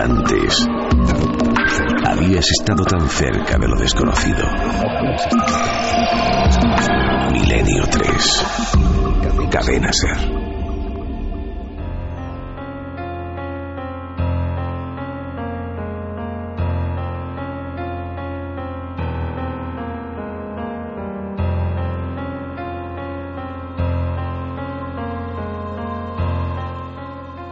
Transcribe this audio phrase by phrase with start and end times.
[0.00, 0.54] Antes
[2.06, 4.44] habías estado tan cerca de lo desconocido.
[7.32, 8.46] Milenio 3.
[9.50, 10.48] Cadena Ser.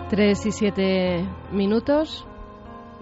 [0.09, 2.25] Tres y siete minutos,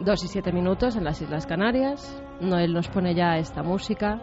[0.00, 2.22] dos y siete minutos en las Islas Canarias.
[2.40, 4.20] Noel nos pone ya esta música,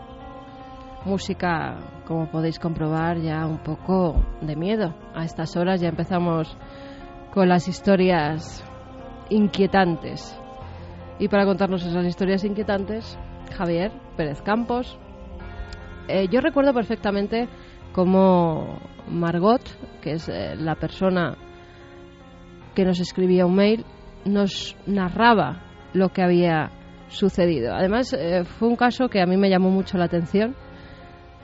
[1.06, 4.94] música, como podéis comprobar, ya un poco de miedo.
[5.16, 6.58] A estas horas ya empezamos
[7.34, 8.64] con las historias
[9.30, 10.38] inquietantes.
[11.20, 13.18] Y para contarnos esas historias inquietantes,
[13.56, 14.98] Javier Pérez Campos.
[16.08, 17.48] Eh, yo recuerdo perfectamente
[17.94, 19.62] cómo Margot,
[20.02, 21.38] que es eh, la persona
[22.76, 23.86] que nos escribía un mail,
[24.26, 26.72] nos narraba lo que había
[27.08, 27.74] sucedido.
[27.74, 30.56] Además, eh, fue un caso que a mí me llamó mucho la atención.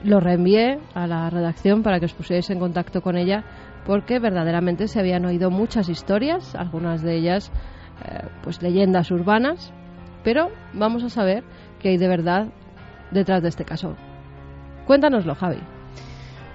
[0.02, 3.44] Lo reenvié a la redacción para que os pusierais en contacto con ella,
[3.84, 7.52] porque verdaderamente se habían oído muchas historias, algunas de ellas
[8.04, 9.72] eh, pues leyendas urbanas,
[10.22, 11.44] pero vamos a saber
[11.80, 12.48] qué hay de verdad
[13.10, 13.96] detrás de este caso.
[14.86, 15.60] Cuéntanoslo, Javi.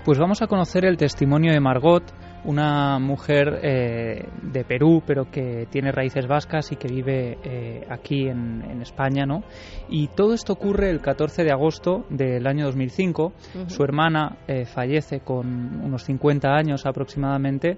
[0.06, 2.04] Pues vamos a conocer el testimonio de Margot,
[2.46, 8.28] una mujer eh, de Perú, pero que tiene raíces vascas y que vive eh, aquí
[8.28, 9.44] en, España, ¿no?
[9.88, 13.32] Y todo esto ocurre el 14 de agosto del año 2005.
[13.68, 17.78] Su hermana eh, fallece con unos 50 años aproximadamente.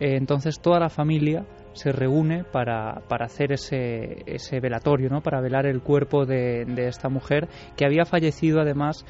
[0.00, 5.20] entonces toda la familia se reúne para, para hacer ese, ese, velatorio, ¿no?
[5.20, 9.04] para velar el cuerpo de, de, esta mujer que había fallecido además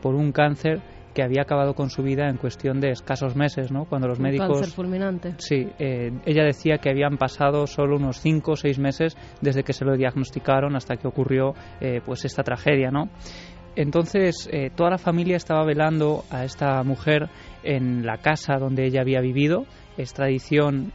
[0.00, 0.80] por un cáncer
[1.16, 3.86] que había acabado con su vida en cuestión de escasos meses, ¿no?
[3.86, 4.48] Cuando los Un médicos...
[4.48, 5.34] Cáncer fulminante.
[5.38, 9.72] Sí, eh, ella decía que habían pasado solo unos cinco o seis meses desde que
[9.72, 13.08] se lo diagnosticaron hasta que ocurrió eh, pues esta tragedia, ¿no?
[13.76, 17.30] Entonces, eh, toda la familia estaba velando a esta mujer
[17.62, 19.64] en la casa donde ella había vivido.
[19.96, 20.92] Es tradición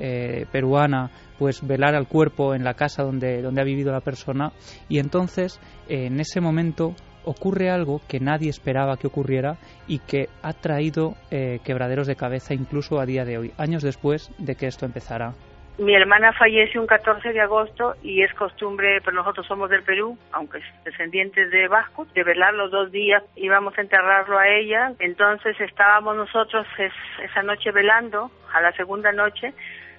[0.51, 1.09] peruana,
[1.39, 4.51] pues velar al cuerpo en la casa donde, donde ha vivido la persona.
[4.87, 5.59] Y entonces,
[5.89, 6.93] en ese momento,
[7.25, 12.53] ocurre algo que nadie esperaba que ocurriera y que ha traído eh, quebraderos de cabeza
[12.53, 15.33] incluso a día de hoy, años después de que esto empezara.
[15.77, 20.17] Mi hermana fallece un 14 de agosto y es costumbre, pero nosotros somos del Perú,
[20.31, 25.59] aunque descendientes de vascos, de velar los dos días, íbamos a enterrarlo a ella, entonces
[25.59, 29.53] estábamos nosotros esa noche velando, a la segunda noche,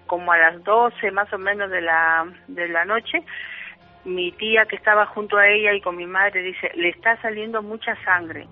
[0.06, 3.24] como a las 12 más o menos de la, de la noche,
[4.04, 7.62] mi tía que estaba junto a ella y con mi madre dice, le está saliendo
[7.62, 8.46] mucha sangre.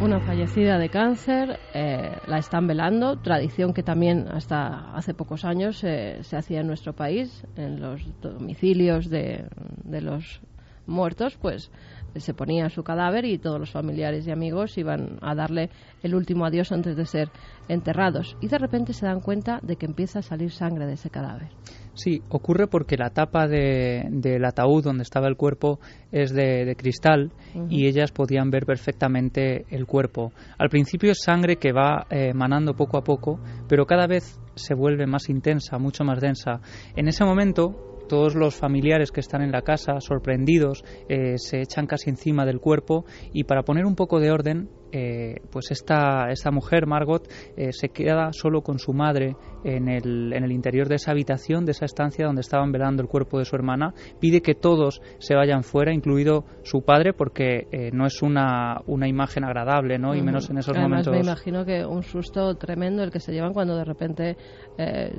[0.00, 5.84] Una fallecida de cáncer, eh, la están velando, tradición que también hasta hace pocos años
[5.84, 9.44] eh, se hacía en nuestro país, en los domicilios de,
[9.84, 10.42] de los
[10.86, 11.70] muertos, pues
[12.16, 15.70] se ponía su cadáver y todos los familiares y amigos iban a darle
[16.02, 17.30] el último adiós antes de ser
[17.68, 18.36] enterrados.
[18.40, 21.48] Y de repente se dan cuenta de que empieza a salir sangre de ese cadáver.
[21.94, 25.78] Sí, ocurre porque la tapa del ataúd donde estaba el cuerpo
[26.10, 27.32] es de, cristal
[27.68, 30.32] y ellas podían ver perfectamente el cuerpo.
[30.56, 34.74] Al principio es sangre que va eh, manando poco a poco, pero cada vez se
[34.74, 36.60] vuelve más intensa, mucho más densa.
[36.96, 41.86] En ese momento todos los familiares que están en la casa, sorprendidos, eh, se echan
[41.86, 43.04] casi encima del cuerpo.
[43.32, 47.26] Y para poner un poco de orden eh, pues esta, esta mujer, Margot,
[47.56, 51.64] eh, se queda solo con su madre en el, en el interior de esa habitación,
[51.64, 53.94] de esa estancia donde estaban velando el cuerpo de su hermana.
[54.20, 59.08] Pide que todos se vayan fuera, incluido su padre, porque eh, no es una, una
[59.08, 60.14] imagen agradable, ¿no?
[60.14, 61.12] Y menos en esos Además, momentos.
[61.14, 64.36] me imagino que un susto tremendo el que se llevan cuando de repente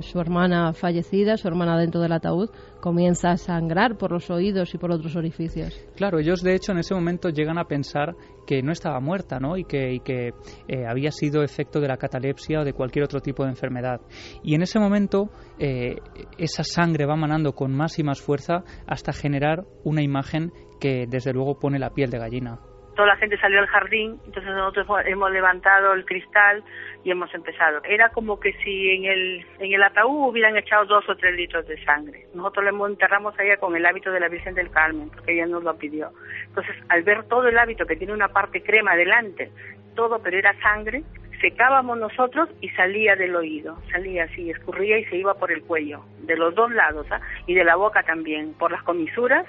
[0.00, 4.78] su hermana fallecida, su hermana dentro del ataúd, comienza a sangrar por los oídos y
[4.78, 5.74] por otros orificios.
[5.96, 8.14] Claro, ellos de hecho en ese momento llegan a pensar
[8.46, 9.56] que no estaba muerta, ¿no?
[9.56, 10.34] Y que, y que
[10.68, 14.00] eh, había sido efecto de la catalepsia o de cualquier otro tipo de enfermedad.
[14.42, 15.96] Y en ese momento eh,
[16.38, 21.32] esa sangre va manando con más y más fuerza hasta generar una imagen que desde
[21.32, 22.60] luego pone la piel de gallina
[22.94, 26.62] toda la gente salió al jardín, entonces nosotros hemos levantado el cristal
[27.02, 27.80] y hemos empezado.
[27.84, 31.66] Era como que si en el, en el ataúd hubieran echado dos o tres litros
[31.66, 32.26] de sangre.
[32.34, 35.62] Nosotros lo enterramos allá con el hábito de la Virgen del Carmen, porque ella nos
[35.62, 36.10] lo pidió.
[36.46, 39.50] Entonces, al ver todo el hábito que tiene una parte crema delante,
[39.94, 41.02] todo, pero era sangre,
[41.40, 46.04] secábamos nosotros y salía del oído, salía así, escurría y se iba por el cuello,
[46.20, 47.20] de los dos lados, ¿ah?
[47.46, 49.46] y de la boca también, por las comisuras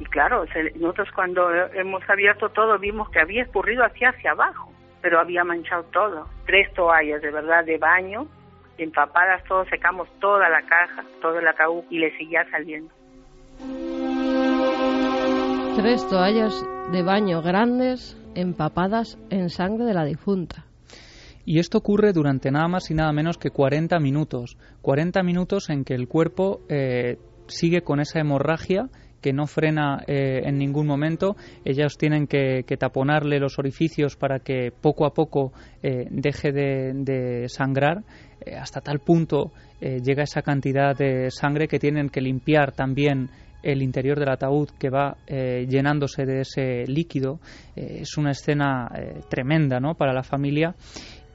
[0.00, 5.20] y claro, nosotros cuando hemos abierto todo vimos que había escurrido hacia hacia abajo, pero
[5.20, 6.26] había manchado todo.
[6.46, 8.26] Tres toallas de verdad de baño
[8.78, 12.90] empapadas todos, secamos toda la caja, todo el ataúd y le seguía saliendo.
[15.76, 20.64] Tres toallas de baño grandes empapadas en sangre de la difunta.
[21.44, 24.56] Y esto ocurre durante nada más y nada menos que 40 minutos.
[24.80, 27.18] 40 minutos en que el cuerpo eh,
[27.48, 28.88] sigue con esa hemorragia
[29.20, 31.36] que no frena eh, en ningún momento.
[31.64, 35.52] Ellas tienen que, taponarle los orificios para que poco a poco
[35.82, 38.02] eh, deje de, sangrar.
[38.58, 43.28] hasta tal punto llega esa cantidad de sangre que tienen que limpiar también
[43.62, 47.40] el interior del ataúd que va llenándose de ese líquido.
[47.76, 48.88] es una escena
[49.28, 49.94] tremenda ¿no?
[49.94, 50.74] para la familia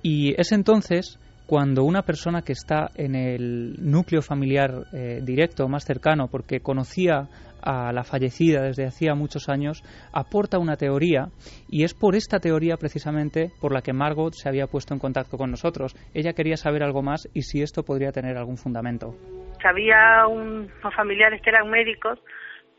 [0.02, 5.86] y es entonces cuando una persona que está en el núcleo familiar eh, directo, más
[5.86, 7.28] cercano, porque conocía
[7.62, 9.82] a la fallecida desde hacía muchos años,
[10.14, 11.28] aporta una teoría
[11.68, 15.38] y es por esta teoría precisamente por la que Margot se había puesto en contacto
[15.38, 15.96] con nosotros.
[16.14, 19.16] Ella quería saber algo más y si esto podría tener algún fundamento.
[19.64, 22.20] Había unos familiares que eran médicos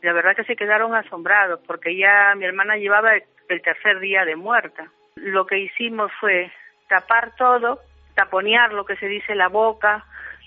[0.02, 4.36] la verdad que se quedaron asombrados porque ya mi hermana llevaba el tercer día de
[4.36, 4.90] muerta.
[5.16, 6.52] Lo que hicimos fue
[6.88, 7.80] tapar todo,
[8.16, 10.04] taponear lo que se dice la boca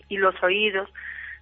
[0.10, 0.90] y los oídos.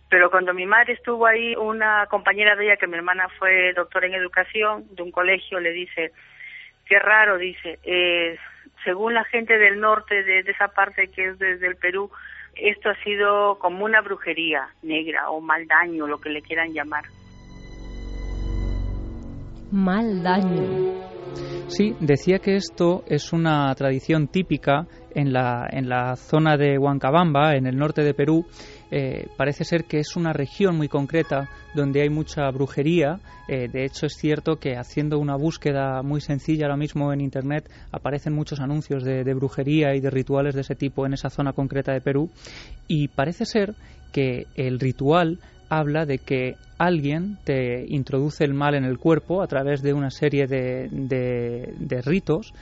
[0.09, 4.07] Pero cuando mi madre estuvo ahí, una compañera de ella, que mi hermana fue doctora
[4.07, 6.11] en educación de un colegio, le dice,
[6.85, 8.37] qué raro, dice, eh,
[8.83, 12.09] según la gente del norte, de, esa parte que es desde el Perú,
[12.55, 17.03] esto ha sido como una brujería negra o mal daño, lo que le quieran llamar.
[19.71, 21.06] Mal daño.
[21.67, 27.55] Sí, decía que esto es una tradición típica en la, en la zona de Huancabamba,
[27.55, 28.45] en el norte de Perú.
[28.89, 33.19] Eh, parece ser que es una región muy concreta donde hay mucha brujería.
[33.49, 37.69] Eh, de hecho, es cierto que haciendo una búsqueda muy sencilla ahora mismo en Internet
[37.91, 41.51] aparecen muchos anuncios de, de brujería y de rituales de ese tipo en esa zona
[41.51, 42.29] concreta de Perú.
[42.87, 43.75] Y parece ser
[44.11, 49.47] que el ritual habla de que alguien te introduce el mal en el cuerpo a
[49.47, 52.53] través de una serie de, de, ritos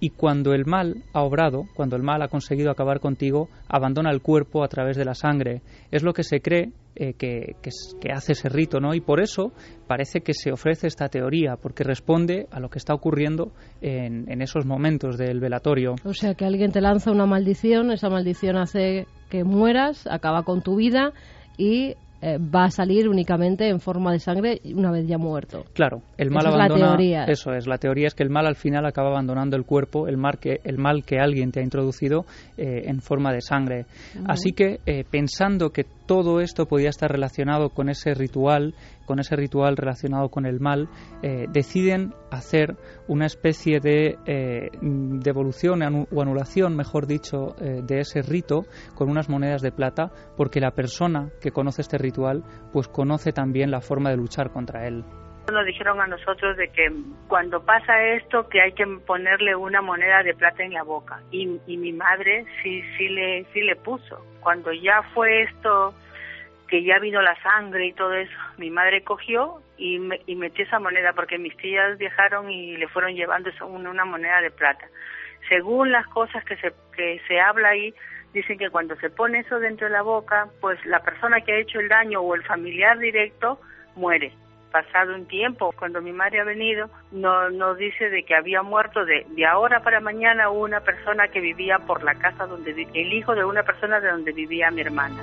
[0.00, 4.20] y cuando el mal ha obrado, cuando el mal ha conseguido acabar contigo, abandona el
[4.20, 5.62] cuerpo a través de la sangre.
[5.90, 8.94] Es lo que se cree eh, que, que, hace ese rito, ¿no?
[8.94, 9.52] Y por eso
[9.86, 14.42] parece que se ofrece esta teoría, porque responde a lo que está ocurriendo en, en
[14.42, 15.94] esos momentos del velatorio.
[16.04, 20.62] O sea, que alguien te lanza una maldición, esa maldición hace que mueras, acaba con
[20.62, 21.12] tu vida
[21.56, 25.64] y eh, va a salir únicamente en forma de sangre una vez ya muerto.
[25.74, 26.74] Claro, el mal abandona.
[26.74, 27.24] Es la teoría.
[27.24, 30.16] Eso es, la teoría es que el mal al final acaba abandonando el cuerpo, el
[30.16, 32.24] mal que, el mal que alguien te ha introducido
[32.56, 33.86] eh, en forma de sangre.
[34.26, 38.74] Así que eh, pensando que todo esto podía estar relacionado con ese ritual,
[39.06, 40.88] con ese ritual relacionado con el mal,
[41.22, 42.76] eh, deciden hacer
[43.08, 48.64] una especie de eh, devolución o anulación, mejor dicho, eh, de ese rito
[48.94, 53.70] con unas monedas de plata, porque la persona que conoce este ritual, pues conoce también
[53.70, 55.04] la forma de luchar contra él.
[55.52, 56.90] Nos dijeron a nosotros de que
[57.28, 61.60] cuando pasa esto que hay que ponerle una moneda de plata en la boca y,
[61.66, 64.24] y mi madre sí sí le sí le puso.
[64.40, 65.94] Cuando ya fue esto
[66.66, 70.80] que ya vino la sangre y todo eso, mi madre cogió y, y metió esa
[70.80, 74.86] moneda porque mis tías viajaron y le fueron llevando una, una moneda de plata.
[75.50, 77.94] Según las cosas que se que se habla ahí,
[78.32, 81.60] dicen que cuando se pone eso dentro de la boca, pues la persona que ha
[81.60, 83.60] hecho el daño o el familiar directo
[83.94, 84.32] muere
[84.74, 89.04] pasado un tiempo, cuando mi madre ha venido, nos, nos dice de que había muerto
[89.04, 93.36] de, de ahora para mañana una persona que vivía por la casa donde el hijo
[93.36, 95.22] de una persona de donde vivía mi hermana.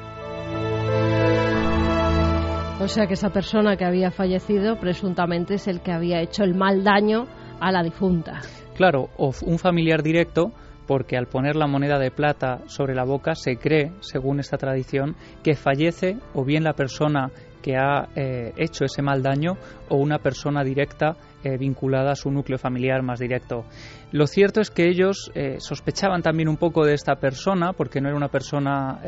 [2.79, 6.55] O sea que esa persona que había fallecido presuntamente es el que había hecho el
[6.55, 7.25] mal daño
[7.59, 8.39] a la difunta.
[8.77, 10.53] Claro, o un familiar directo
[10.87, 15.15] porque al poner la moneda de plata sobre la boca se cree, según esta tradición,
[15.43, 19.53] que fallece o bien la persona que ha eh, hecho ese mal daño
[19.89, 23.65] o una persona directa eh, vinculada a su núcleo familiar más directo.
[24.11, 28.09] Lo cierto es que ellos eh, sospechaban también un poco de esta persona, porque no
[28.09, 28.99] era una persona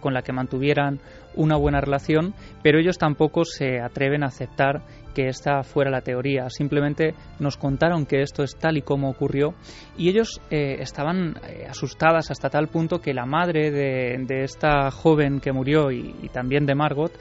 [0.00, 1.00] con la que mantuvieran
[1.34, 6.48] una buena relación, pero ellos tampoco se atreven a aceptar que esta fuera la teoría.
[6.50, 9.54] Simplemente nos contaron que esto es tal y como ocurrió
[9.96, 11.34] y ellos estaban
[11.68, 16.66] asustadas hasta tal punto que la madre de, esta joven que murió y, y también
[16.66, 17.12] de Margot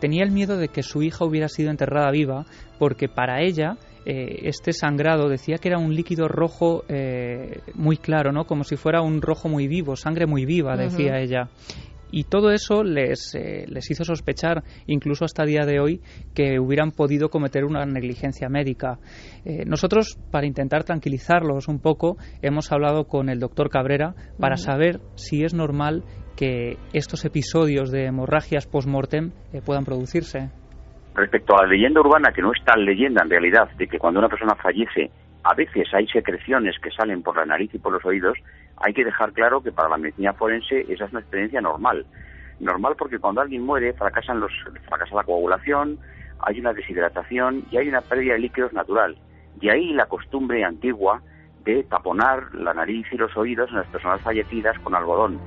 [0.00, 2.44] tenía el miedo de que su hija hubiera sido enterrada viva
[2.78, 3.76] porque para ella
[4.10, 8.46] eh, este sangrado decía que era un líquido rojo eh, muy claro, ¿no?
[8.46, 11.50] Como si fuera un rojo muy vivo, sangre muy viva, decía ella.
[12.10, 16.00] Y todo eso les, eh, les hizo sospechar, incluso hasta el día de hoy,
[16.34, 18.98] que hubieran podido cometer una negligencia médica.
[19.66, 25.44] nosotros, para intentar tranquilizarlos un poco, hemos hablado con el doctor Cabrera para saber si
[25.44, 26.04] es normal
[26.38, 30.50] que estos episodios de hemorragias post-mortem eh, puedan producirse.
[31.14, 34.20] Respecto a la leyenda urbana, que no es tal leyenda en realidad, de que cuando
[34.20, 35.10] una persona fallece
[35.44, 38.38] a veces hay secreciones que salen por la nariz y por los oídos,
[38.76, 42.06] hay que dejar claro que para la medicina forense esa es una experiencia normal.
[42.60, 44.52] Normal porque cuando alguien muere fracasan los,
[44.88, 45.98] fracasa la coagulación,
[46.40, 49.16] hay una deshidratación y hay una pérdida de líquidos natural.
[49.56, 51.22] De ahí la costumbre antigua
[51.64, 55.38] de taponar la nariz y los oídos en las personas fallecidas con algodón.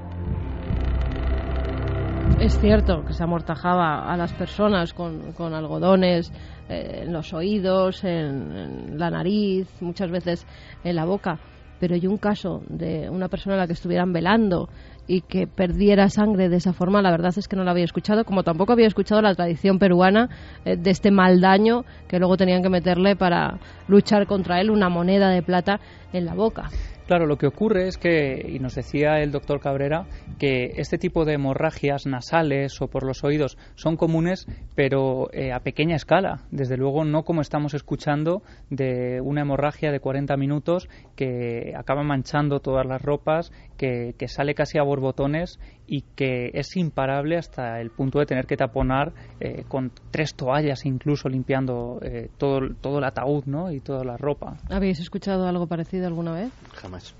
[2.40, 6.32] Es cierto que se amortajaba a las personas con, con algodones
[6.70, 10.46] eh, en los oídos, en, la nariz, muchas veces
[10.84, 11.40] en la boca.
[11.80, 14.70] Pero hay un caso de una persona a la que estuvieran velando
[15.08, 18.24] y que perdiera sangre de esa forma, la verdad es que no la había escuchado,
[18.24, 20.30] como tampoco había escuchado la tradición peruana
[20.64, 24.90] eh, de este mal daño que luego tenían que meterle para luchar contra él una
[24.90, 25.80] moneda de plata
[26.14, 26.70] en la boca.
[27.12, 30.06] Claro, lo que ocurre es que, y nos decía el doctor Cabrera,
[30.40, 35.60] que este tipo de hemorragias nasales o por los oídos son comunes, pero eh, a
[35.60, 36.46] pequeña escala.
[36.52, 40.88] Desde luego, no como estamos escuchando de una hemorragia de 40 minutos
[41.18, 43.52] que acaba manchando todas las ropas,
[43.82, 48.56] que, sale casi a borbotones y que es imparable hasta el punto de tener que
[48.56, 53.72] taponar eh, con tres toallas, incluso limpiando eh, todo, todo el ataúd ¿no?
[53.72, 54.58] y toda la ropa.
[54.70, 56.52] ¿Habéis escuchado algo parecido alguna vez?
[56.74, 57.16] Jamás.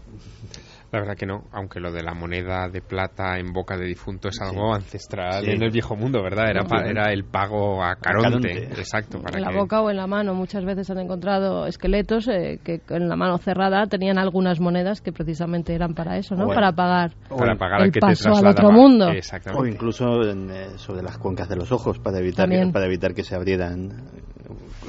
[0.92, 4.28] La verdad que no, aunque lo de la moneda de plata en boca de difunto
[4.28, 6.50] es algo ancestral en el viejo mundo, ¿verdad?
[6.50, 9.22] Era, era el pago a Caronte, exacto.
[9.22, 12.82] Para en la boca o en la mano muchas veces han encontrado esqueletos eh, que
[12.90, 16.48] en la mano cerrada tenían algunas monedas que precisamente eran para eso, ¿no?
[16.48, 19.12] para pagar, para pagar el que paso al otro mundo.
[19.56, 23.34] O incluso eh, sobre las cuencas de los ojos para evitar, para evitar que se
[23.34, 23.92] abrieran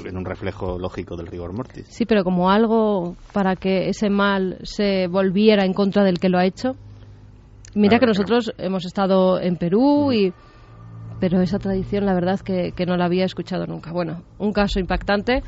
[0.06, 1.86] en un reflejo lógico del rigor mortis.
[1.88, 6.38] Sí, pero como algo para que ese mal se volviera en contra del que lo
[6.38, 6.76] ha hecho.
[7.74, 10.32] Mira que nosotros hemos estado en Perú y
[11.20, 13.92] pero esa tradición la verdad que, que no la había escuchado nunca.
[13.92, 15.42] Bueno, un caso impactante.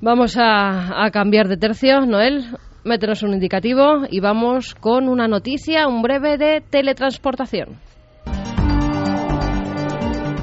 [0.00, 2.44] Vamos a, a cambiar de tercio, Noel.
[2.84, 7.80] Métenos un indicativo y vamos con una noticia, un breve de teletransportación.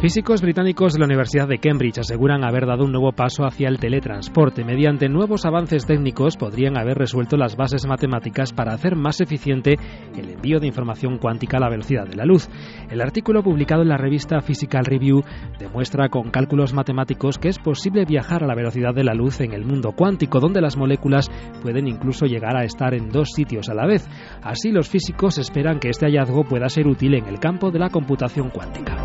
[0.01, 3.77] Físicos británicos de la Universidad de Cambridge aseguran haber dado un nuevo paso hacia el
[3.77, 4.65] teletransporte.
[4.65, 9.77] Mediante nuevos avances técnicos podrían haber resuelto las bases matemáticas para hacer más eficiente
[10.17, 12.49] el envío de información cuántica a la velocidad de la luz.
[12.89, 15.21] El artículo publicado en la revista Physical Review
[15.59, 19.53] demuestra con cálculos matemáticos que es posible viajar a la velocidad de la luz en
[19.53, 21.29] el mundo cuántico, donde las moléculas
[21.61, 24.09] pueden incluso llegar a estar en dos sitios a la vez.
[24.41, 27.91] Así, los físicos esperan que este hallazgo pueda ser útil en el campo de la
[27.91, 28.97] computación cuántica.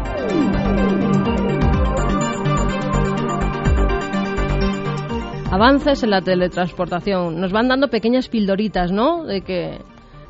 [5.56, 7.40] Avances en la teletransportación.
[7.40, 9.25] Nos van dando pequeñas pildoritas, ¿no?
[9.25, 9.78] De que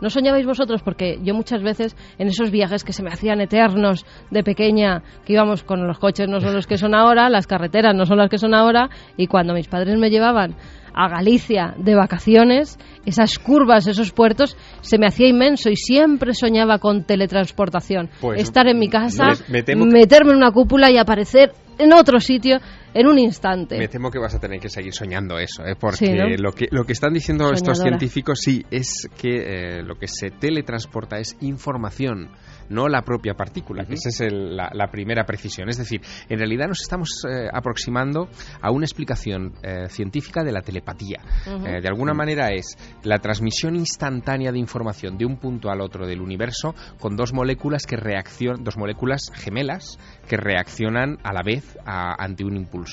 [0.01, 0.83] ¿No soñabais vosotros?
[0.83, 5.33] Porque yo muchas veces en esos viajes que se me hacían eternos de pequeña, que
[5.33, 8.31] íbamos con los coches no son los que son ahora, las carreteras no son las
[8.31, 10.55] que son ahora, y cuando mis padres me llevaban
[10.95, 16.79] a Galicia de vacaciones, esas curvas, esos puertos, se me hacía inmenso y siempre soñaba
[16.79, 18.11] con teletransportación.
[18.21, 22.59] Pues, Estar en mi casa, meterme en una cúpula y aparecer en otro sitio
[22.97, 23.77] en un instante.
[23.79, 25.77] Me temo que vas a tener que seguir soñando eso, ¿eh?
[25.79, 30.09] porque lo, que, lo que están diciendo estos científicos sí es que eh, lo que
[30.09, 32.31] se teletransporta es información
[32.69, 35.69] no la propia partícula, que esa es la, primera precisión.
[35.69, 38.29] Es decir, en realidad nos estamos eh, aproximando
[38.61, 41.21] a una explicación eh, científica de la telepatía.
[41.47, 46.07] Eh, de alguna manera es la transmisión instantánea de información de un punto al otro
[46.07, 49.99] del universo con dos moléculas que reaccionan, dos moléculas gemelas
[50.29, 52.86] que reaccionan a la vez ante un impulso.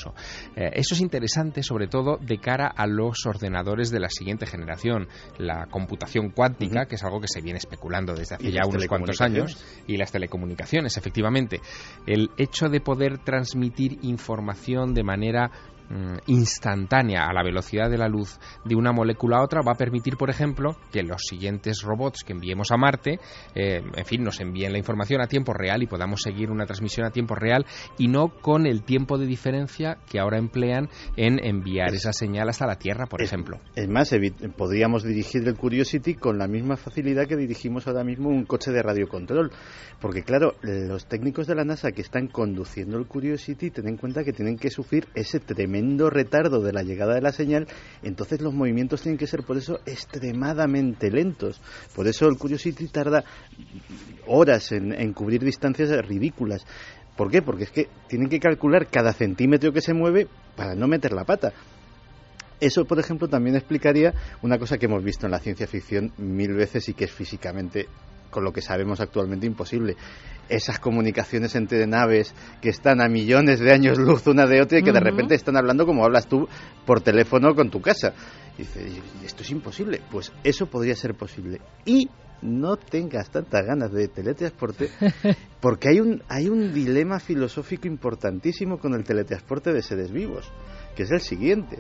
[0.56, 5.08] Eso es interesante, sobre todo de cara a los ordenadores de la siguiente generación,
[5.38, 9.22] la computación cuántica, que es algo que se viene especulando desde hace ya unos cuantos
[9.22, 9.64] años.
[9.88, 11.60] y las telecomunicaciones, efectivamente.
[12.06, 15.52] El hecho de poder transmitir información de manera
[16.28, 20.18] instantánea a la velocidad de la luz de una molécula a otra va a permitir,
[20.18, 23.20] por ejemplo, que los siguientes robots que enviemos a Marte,
[23.56, 27.06] eh, en fin, nos envíen la información a tiempo real y podamos seguir una transmisión
[27.06, 27.66] a tiempo real
[27.98, 32.66] y no con el tiempo de diferencia que ahora emplean en enviar esa señal hasta
[32.66, 33.60] la Tierra, por ejemplo.
[33.76, 34.14] Es más,
[34.58, 38.82] podríamos dirigir el Curiosity con la misma facilidad que dirigimos ahora mismo un coche de
[38.82, 39.52] radiocontrol,
[40.02, 44.24] porque claro, los técnicos de la NASA que están conduciendo el Curiosity, ten en cuenta
[44.24, 47.68] que tienen que sufrir ese tremendo tremendo retardo de la llegada de la señal,
[48.04, 51.60] entonces los movimientos tienen que ser por eso extremadamente lentos.
[51.94, 53.24] Por eso el Curiosity tarda
[54.28, 56.66] horas en, cubrir distancias ridículas.
[57.18, 57.42] ¿Por qué?
[57.42, 61.26] Porque es que tienen que calcular cada centímetro que se mueve para no meter la
[61.26, 61.54] pata.
[62.60, 66.54] Eso, por ejemplo, también explicaría una cosa que hemos visto en la ciencia ficción mil
[66.54, 67.88] veces y que es físicamente
[68.34, 69.96] con lo que sabemos actualmente imposible.
[70.50, 74.84] Esas comunicaciones entre naves que están a millones de años luz una de otra y
[74.84, 76.50] que de repente están hablando como hablas tú
[76.86, 78.14] por teléfono con tu casa.
[78.58, 78.92] Y dices,
[79.24, 80.02] esto es imposible.
[80.12, 81.62] Pues eso podría ser posible.
[81.86, 82.10] Y
[82.42, 84.90] no tengas tantas ganas de teletransporte,
[85.62, 90.52] porque hay un, hay un dilema filosófico importantísimo con el teletransporte de seres vivos,
[90.96, 91.80] que es el siguiente.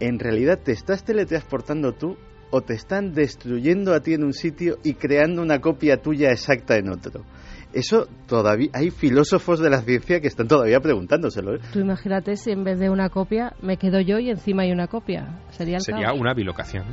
[0.00, 2.16] En realidad te estás teletransportando tú
[2.52, 6.76] o te están destruyendo a ti en un sitio y creando una copia tuya exacta
[6.76, 7.24] en otro.
[7.72, 11.56] Eso todavía hay filósofos de la ciencia que están todavía preguntándoselo.
[11.56, 11.60] ¿eh?
[11.72, 14.86] Tú imagínate si en vez de una copia me quedo yo y encima hay una
[14.86, 15.40] copia.
[15.50, 16.84] Sería, Sería una bilocación.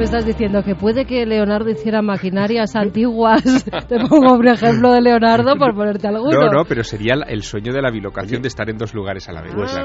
[0.00, 0.62] Me estás diciendo?
[0.62, 3.42] ¿Que puede que Leonardo hiciera maquinarias antiguas?
[3.88, 6.40] Te pongo un ejemplo de Leonardo por ponerte alguno.
[6.40, 9.32] No, no, pero sería el sueño de la bilocación de estar en dos lugares a
[9.32, 9.52] la vez.
[9.54, 9.78] Pues,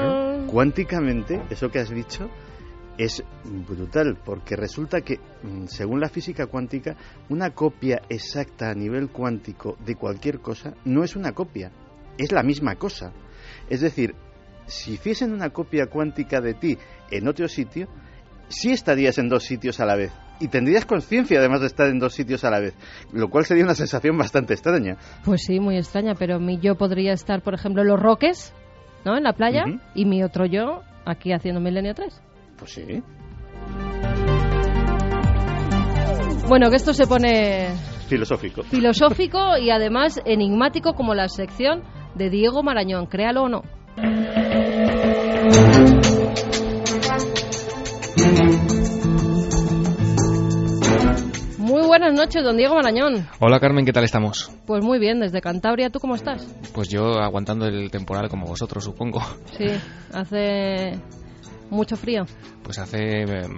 [0.46, 2.30] Cuánticamente, eso que has dicho
[2.96, 3.22] es
[3.68, 6.96] brutal, porque resulta que, mm, según la física cuántica,
[7.28, 11.72] una copia exacta a nivel cuántico de cualquier cosa no es una copia,
[12.16, 13.12] es la misma cosa.
[13.68, 14.14] Es decir,
[14.64, 16.78] si hiciesen una copia cuántica de ti
[17.10, 17.86] en otro sitio,
[18.48, 20.12] sí estarías en dos sitios a la vez.
[20.38, 22.74] Y tendrías conciencia además de estar en dos sitios a la vez,
[23.12, 24.96] lo cual sería una sensación bastante extraña.
[25.24, 28.54] Pues sí, muy extraña, pero mi yo podría estar, por ejemplo, en los Roques,
[29.04, 29.16] ¿no?
[29.16, 32.22] En la playa, y mi otro yo aquí haciendo Milenio 3.
[32.58, 33.02] Pues sí.
[36.48, 37.68] Bueno, que esto se pone...
[38.08, 38.62] Filosófico.
[38.62, 41.82] Filosófico y además enigmático como la sección
[42.14, 43.62] de Diego Marañón, créalo o no.
[51.98, 53.26] Buenas noches, don Diego Marañón.
[53.40, 54.50] Hola Carmen, ¿qué tal estamos?
[54.66, 56.46] Pues muy bien, desde Cantabria, ¿tú cómo estás?
[56.74, 59.22] Pues yo aguantando el temporal como vosotros, supongo.
[59.56, 59.64] Sí,
[60.12, 61.00] hace
[61.70, 62.24] mucho frío.
[62.62, 63.48] Pues hace eh,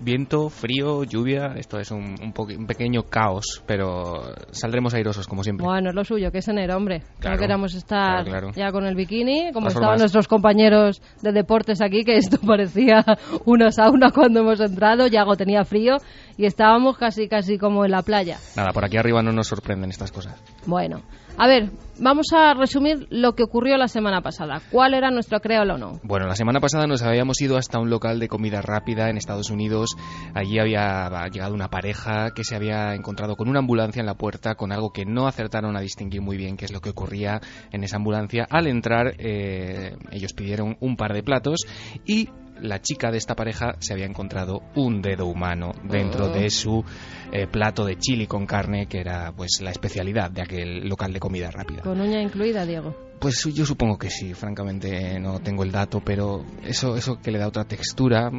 [0.00, 1.54] viento, frío, lluvia.
[1.56, 5.66] Esto es un, un, pequeño caos, pero saldremos airosos como siempre.
[5.66, 7.02] Bueno, es lo suyo, que es enero, hombre.
[7.22, 8.24] no queramos estar
[8.54, 13.04] ya con el bikini, como estaban nuestros compañeros de deportes aquí, que esto parecía
[13.44, 15.06] una sauna cuando hemos entrado.
[15.06, 15.96] Yago tenía frío
[16.36, 18.38] y estábamos casi, casi como en la playa.
[18.56, 20.42] Nada, por aquí arriba no nos sorprenden estas cosas.
[20.66, 21.02] Bueno,
[21.36, 24.60] a ver, vamos a resumir lo que ocurrió la semana pasada.
[24.70, 26.00] ¿Cuál era nuestro créalo o no?
[26.02, 29.50] Bueno, la semana pasada nos habíamos ido hasta un local de comida rápida en Estados
[29.50, 29.96] Unidos.
[30.34, 34.54] Allí había llegado una pareja que se había encontrado con una ambulancia en la puerta,
[34.54, 37.40] con algo que no acertaron a distinguir muy bien qué es lo que ocurría
[37.72, 38.46] en esa ambulancia.
[38.50, 41.66] Al entrar, eh, ellos pidieron un par de platos
[42.06, 42.28] y
[42.60, 46.84] la chica de esta pareja se había encontrado un dedo humano dentro de su
[47.32, 51.20] eh, plato de chili con carne, que era pues la especialidad de aquel local de
[51.20, 51.82] comida rápida.
[51.82, 52.94] ¿Con uña incluida, Diego?
[53.18, 57.38] Pues yo supongo que sí, francamente no tengo el dato, pero eso, eso que le
[57.38, 58.30] da otra textura,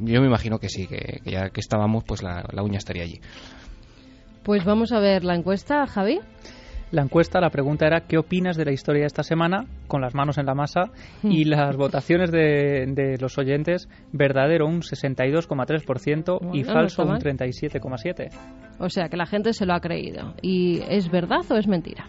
[0.00, 3.20] yo me imagino que sí, que, ya que estábamos, pues la, la uña estaría allí.
[4.42, 6.20] Pues vamos a ver la encuesta, Javi.
[6.92, 9.64] La encuesta, la pregunta era ¿qué opinas de la historia de esta semana?
[9.88, 10.90] Con las manos en la masa.
[11.22, 18.30] Y las votaciones de, los oyentes, verdadero un 62,3% y falso un 37,7%.
[18.78, 20.34] O sea que la gente se lo ha creído.
[20.42, 22.04] ¿Y es verdad o es mentira?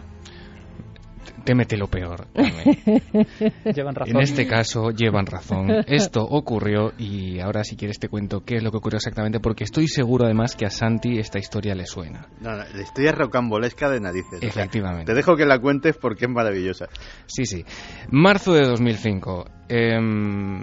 [1.44, 2.26] Témete lo peor.
[3.74, 4.16] llevan razón.
[4.16, 5.70] En este caso, llevan razón.
[5.86, 9.64] Esto ocurrió y ahora si quieres te cuento qué es lo que ocurrió exactamente porque
[9.64, 12.28] estoy seguro además que a Santi esta historia le suena.
[12.40, 14.42] No, no la historia es rocambolesca de narices.
[14.42, 15.04] Efectivamente.
[15.04, 16.86] te dejo que la cuentes porque es maravillosa.
[17.26, 17.64] Sí, sí.
[18.10, 19.46] Marzo de 2005.
[19.68, 20.62] Em,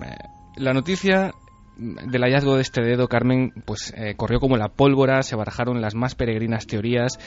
[0.56, 1.32] la noticia
[1.82, 5.96] del hallazgo de este dedo, Carmen, pues eh, corrió como la pólvora, se barajaron las
[5.96, 7.18] más peregrinas teorías.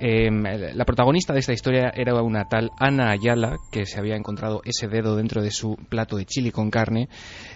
[0.00, 4.62] Em, la protagonista de esta historia era una tal Ana Ayala, que se había encontrado
[4.64, 7.08] ese dedo dentro de su plato de chili con carne.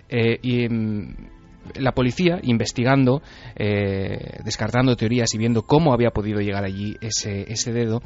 [0.09, 1.17] Eh, y em,
[1.75, 3.23] la policía, investigando,
[3.57, 8.03] eh, descartando teorías y viendo cómo había podido llegar allí ese, ese dedo,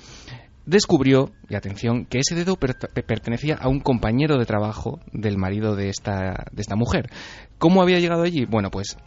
[0.68, 5.88] descubrió, y atención, que ese dedo pertenecía a un compañero de trabajo del marido de
[5.88, 7.10] esta, de esta mujer.
[7.58, 8.44] ¿Cómo había llegado allí?
[8.44, 8.98] Bueno, pues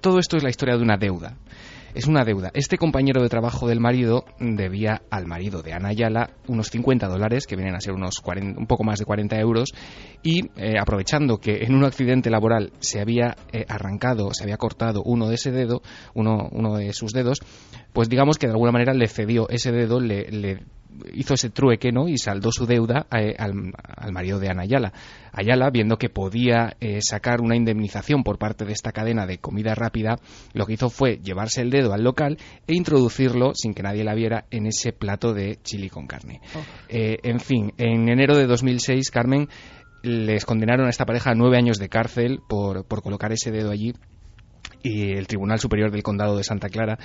[0.00, 1.36] todo esto es la historia de una deuda.
[1.94, 2.50] Es una deuda.
[2.52, 7.46] Este compañero de trabajo del marido debía al marido de Ana Ayala unos 50 dólares,
[7.46, 9.70] que vienen a ser unos un poco más de 40 euros,
[10.22, 15.02] y eh, aprovechando que en un accidente laboral se había eh, arrancado, se había cortado
[15.02, 15.80] uno de ese dedo,
[16.14, 17.40] uno, uno de sus dedos,
[17.92, 20.60] pues digamos que de alguna manera le cedió ese dedo, le,
[21.12, 22.08] hizo ese trueque ¿no?
[22.08, 24.92] y saldó su deuda eh, al, marido de Ana Ayala.
[25.32, 29.74] Ayala, viendo que podía eh, sacar una indemnización por parte de esta cadena de comida
[29.74, 30.18] rápida,
[30.52, 34.14] lo que hizo fue llevarse el dedo al local e introducirlo, sin que nadie la
[34.14, 36.40] viera, en ese plato de chili con carne.
[36.54, 36.62] Oh.
[36.88, 39.48] Eh, en fin, en enero de 2006, Carmen,
[40.02, 43.70] les condenaron a esta pareja a nueve años de cárcel por, por colocar ese dedo
[43.70, 43.94] allí
[44.82, 46.98] y el Tribunal Superior del Condado de Santa Clara.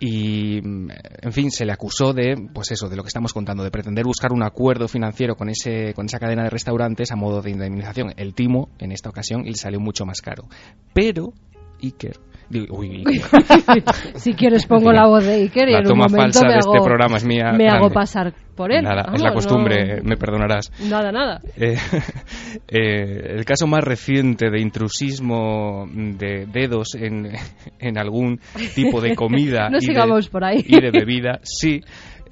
[0.00, 3.70] Y en fin se le acusó de pues eso de lo que estamos contando de
[3.70, 7.50] pretender buscar un acuerdo financiero con ese con esa cadena de restaurantes a modo de
[7.50, 8.12] indemnización.
[8.16, 10.48] El timo en esta ocasión le salió mucho más caro.
[10.92, 11.32] Pero
[11.80, 12.18] Iker
[14.16, 16.52] si quieres pongo la voz de Iker y la en toma un momento falsa me
[16.52, 18.82] de hago, este programa es mía me hago pasar por él.
[18.82, 20.02] Nada, es la costumbre, no...
[20.04, 20.70] me perdonarás.
[20.88, 21.40] Nada, nada.
[21.56, 21.76] Eh,
[22.68, 27.32] eh, el caso más reciente de intrusismo de dedos en,
[27.78, 28.40] en algún
[28.74, 30.64] tipo de comida no y, sigamos de, por ahí.
[30.66, 31.80] y de bebida, sí.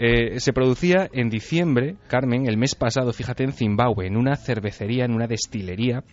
[0.03, 5.05] Eh, se producía en diciembre, Carmen, el mes pasado, fíjate, en Zimbabue, en una cervecería,
[5.05, 6.05] en una destilería,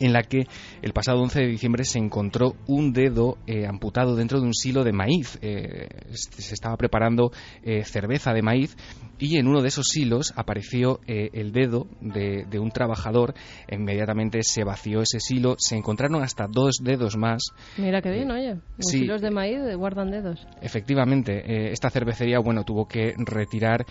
[0.00, 0.46] en la que
[0.82, 4.84] el pasado 11 de diciembre se encontró un dedo eh, amputado dentro de un silo
[4.84, 5.38] de maíz.
[5.42, 7.32] Eh, se estaba preparando
[7.62, 8.76] eh, cerveza de maíz
[9.18, 13.34] y en uno de esos silos apareció eh, el dedo de, de, un trabajador.
[13.70, 15.56] Inmediatamente se vació ese silo.
[15.58, 17.42] Se encontraron hasta dos dedos más.
[17.76, 18.54] Mira qué bien, oye.
[18.76, 18.98] Los sí.
[19.00, 20.46] silos de maíz guardan dedos.
[20.60, 23.86] Efectivamente, esta cervecería, bueno, tuvo que retirar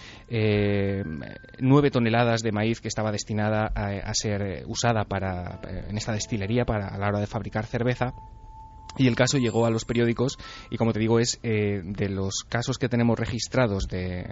[1.59, 5.59] nueve toneladas de maíz que estaba destinada a, a ser usada para
[5.89, 8.13] en esta destilería para a la hora de fabricar cerveza
[8.97, 10.37] y el caso llegó a los periódicos
[10.69, 14.25] y como te digo es eh, de los casos que tenemos registrados de,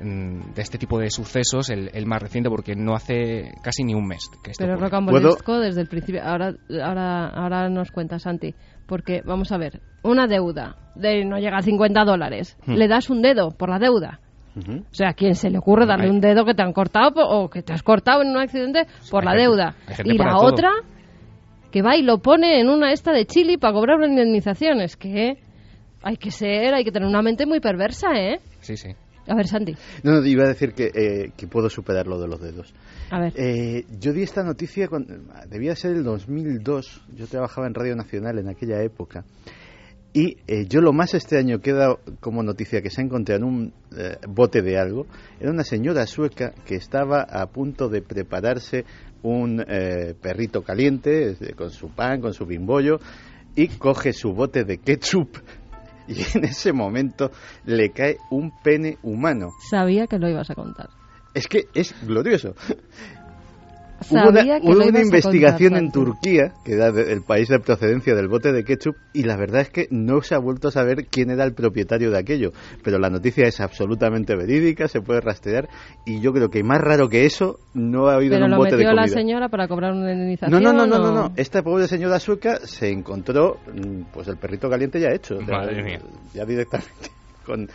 [0.00, 4.06] de este tipo de sucesos el, el, más reciente porque no hace casi ni un
[4.06, 8.54] mes que esto pero rocambolesco desde el principio ahora ahora ahora nos cuenta Santi
[8.86, 12.74] porque vamos a ver una deuda de no llega a 50 dólares hmm.
[12.74, 14.20] le das un dedo por la deuda
[14.56, 14.80] Uh -huh.
[14.80, 17.50] O sea, ¿a quién se le ocurre darle un dedo que te han cortado o
[17.50, 19.74] que te has cortado en un accidente por hay la gente, deuda?
[20.04, 20.46] Y la todo.
[20.46, 20.70] otra,
[21.70, 24.80] que va y lo pone en una esta de Chile para cobrar una indemnización.
[24.80, 25.36] Es que
[26.02, 28.40] hay que ser, hay que tener una mente muy perversa, ¿eh?
[28.60, 28.94] Sí, sí.
[29.28, 29.74] A ver, Santi.
[30.02, 32.72] No, no, iba a decir que, eh, que puedo superar lo de los dedos.
[33.10, 33.32] A ver.
[33.36, 35.14] Eh, yo di esta noticia, cuando,
[35.48, 39.24] debía ser el 2002, yo trabajaba en Radio Nacional en aquella época.
[40.12, 43.38] Y eh, yo lo más extraño que he dado como noticia que se ha encontrado
[43.40, 45.06] en un eh, bote de algo
[45.38, 48.86] era una señora sueca que estaba a punto de prepararse
[49.22, 49.62] un
[50.22, 52.98] perrito caliente con su pan, con su bimbollo
[53.56, 55.36] y coge su bote de ketchup
[56.08, 57.30] y en ese momento
[57.64, 59.50] le cae un pene humano.
[59.70, 60.90] Sabía que lo ibas a contar.
[61.34, 62.54] Es que es glorioso.
[64.00, 65.90] Sabía hubo una, que hubo lo una investigación contar, en.
[65.92, 69.62] Turquía, que da de- el país de procedencia del bote de ketchup, y la verdad
[69.62, 72.52] es que no se ha vuelto a saber quién era el propietario de aquello.
[72.84, 75.68] Pero la noticia es absolutamente verídica, se puede rastrear,
[76.04, 78.56] y yo creo que más raro que eso no ha habido Pero en un lo
[78.58, 79.02] bote de metió comida.
[79.06, 80.62] la señora para cobrar una indemnización.
[80.62, 81.32] No, no, no, no, no, no.
[81.36, 85.40] Esta pobre señora sueca se encontró, mm, pues el perrito caliente ya hecho.
[85.40, 86.00] Madre mía.
[86.34, 87.10] Ya directamente
[87.46, 87.68] con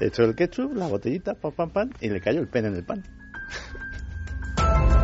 [0.00, 2.84] hecho el ketchup, la botellita, pam, pam, pam, y le cayó el pene en el
[2.84, 3.02] pan.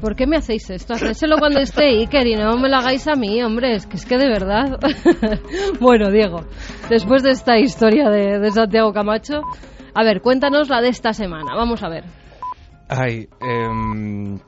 [0.00, 0.94] ¿Por qué me hacéis esto?
[0.94, 3.74] Hacérselo cuando esté Iker y no me lo hagáis a mí, hombre.
[3.74, 4.78] Es que es que de verdad.
[5.80, 6.42] bueno, Diego,
[6.88, 9.42] después de esta historia de, de Santiago Camacho,
[9.94, 11.54] a ver, cuéntanos la de esta semana.
[11.56, 12.04] Vamos a ver.
[12.88, 14.38] Ay, em,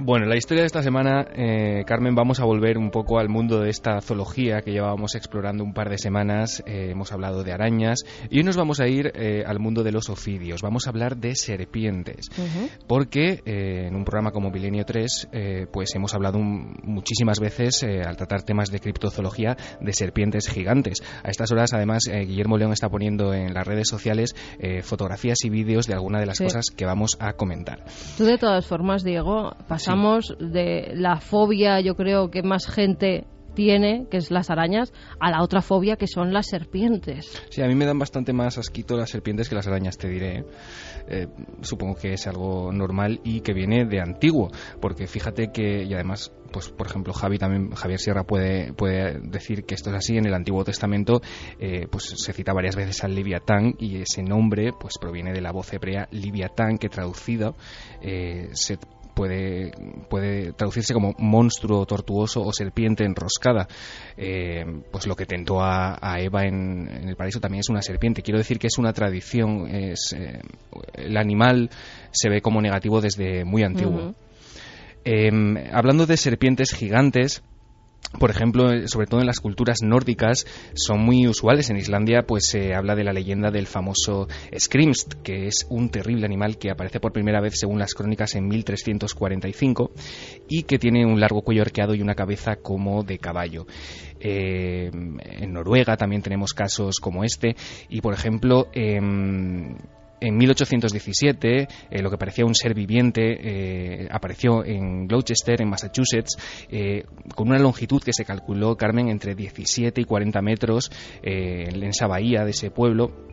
[0.00, 3.60] bueno, la historia de esta semana, eh, Carmen, vamos a volver un poco al mundo
[3.60, 6.62] de esta zoología que llevábamos explorando un par de semanas.
[6.66, 8.00] Eh, hemos hablado de arañas
[8.30, 10.62] y hoy nos vamos a ir eh, al mundo de los ofidios.
[10.62, 12.28] Vamos a hablar de serpientes.
[12.86, 18.16] Porque en un programa como Milenio 3, eh, pues hemos hablado un- muchísimas veces, al
[18.16, 21.02] tratar temas de criptozoología, de serpientes gigantes.
[21.22, 24.34] A estas horas, además, Guillermo León está poniendo en las redes sociales
[24.82, 26.44] fotografías y vídeos de algunas de las Sí.
[26.44, 27.84] cosas que vamos a comentar.
[28.16, 29.54] Tú de todas formas, Diego,
[29.86, 35.30] pasamos de la fobia, yo creo que más gente tiene, que es las arañas, a
[35.30, 37.42] la otra fobia que son las serpientes.
[37.50, 40.44] Sí, a mí me dan bastante más asquito las serpientes que las arañas, te diré.
[41.08, 41.26] Eh,
[41.60, 46.32] supongo que es algo normal y que viene de antiguo, porque fíjate que, y además,
[46.52, 50.16] pues por ejemplo, Javi también, Javier Sierra puede, puede decir que esto es así.
[50.16, 51.20] En el Antiguo Testamento,
[51.58, 55.52] eh, pues se cita varias veces al Liviatán y ese nombre, pues proviene de la
[55.52, 57.56] voz hebrea Liviatán, que traducido
[58.00, 58.78] eh, se
[59.14, 59.72] puede,
[60.08, 63.68] puede traducirse como monstruo tortuoso o serpiente enroscada.
[64.16, 67.82] Eh, pues lo que tentó a, a Eva en, en el paraíso también es una
[67.82, 68.22] serpiente.
[68.22, 70.40] Quiero decir que es una tradición, es, eh,
[70.94, 71.70] el animal
[72.10, 74.14] se ve como negativo desde muy antiguo.
[75.04, 77.42] Em, hablando de serpientes gigantes,
[78.18, 81.70] por ejemplo, eh, sobre todo en las culturas nórdicas, son muy usuales.
[81.70, 86.26] En Islandia, pues se habla de la leyenda del famoso Skrimst, que es un terrible
[86.26, 89.92] animal que aparece por primera vez, según las crónicas, en 1345
[90.48, 93.66] y que tiene un largo cuello arqueado y una cabeza como de caballo.
[94.20, 97.56] Eh, en Noruega también tenemos casos como este
[97.88, 99.76] y, por ejemplo, em,
[100.24, 101.66] En 1817,
[102.00, 106.36] lo que parecía un ser viviente apareció en Gloucester, en Massachusetts,
[107.34, 112.44] con una longitud que se calculó, Carmen, entre 17 y 40 metros en esa bahía
[112.44, 113.31] de ese pueblo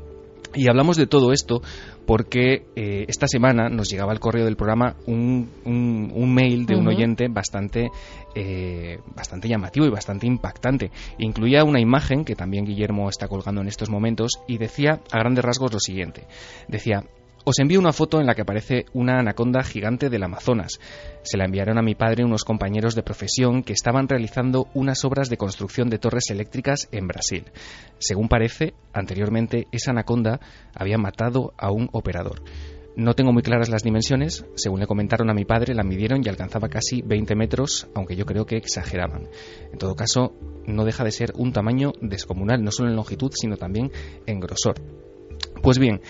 [0.53, 1.61] y hablamos de todo esto
[2.05, 6.87] porque eh, esta semana nos llegaba al correo del programa un, un, mail de un
[6.87, 7.91] oyente bastante,
[8.33, 10.89] eh, bastante llamativo y bastante impactante.
[11.19, 15.45] Incluía una imagen que también Guillermo está colgando en estos momentos y decía a grandes
[15.45, 16.25] rasgos lo siguiente.
[16.67, 17.03] Decía,
[17.49, 20.79] os envío una foto en la que aparece una anaconda gigante del Amazonas.
[21.23, 25.29] Se la enviaron a mi padre unos compañeros de profesión que estaban realizando unas obras
[25.29, 27.45] de construcción de torres eléctricas en Brasil.
[27.97, 30.39] Según parece, anteriormente esa anaconda
[30.75, 32.43] había matado a un operador.
[32.95, 34.45] No tengo muy claras las dimensiones.
[34.53, 38.27] Según le comentaron a mi padre, la midieron y alcanzaba casi 20 metros, aunque yo
[38.27, 39.27] creo que exageraban.
[39.71, 40.35] En todo caso,
[40.67, 43.91] no deja de ser un tamaño descomunal, no solo en longitud, sino también
[44.27, 44.75] en grosor.
[45.61, 46.01] Pues bien,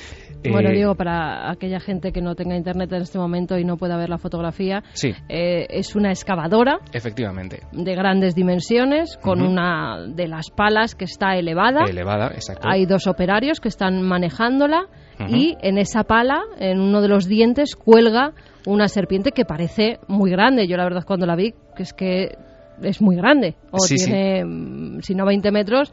[0.49, 3.77] bueno, eh, digo, para aquella gente que no tenga internet en este momento y no
[3.77, 4.83] pueda ver la fotografía,
[5.27, 6.79] eh, es una excavadora.
[6.93, 7.61] Efectivamente.
[7.71, 11.85] De grandes dimensiones, con una de las palas que está elevada.
[11.89, 12.67] Elevada, exacto.
[12.69, 14.87] Hay dos operarios que están manejándola
[15.27, 18.33] y en esa pala, en uno de los dientes, cuelga
[18.65, 20.67] una serpiente que parece muy grande.
[20.67, 22.37] Yo la verdad cuando la vi, que es que
[22.81, 23.55] es muy grande.
[23.71, 25.91] O tiene, mm, si no 20 metros,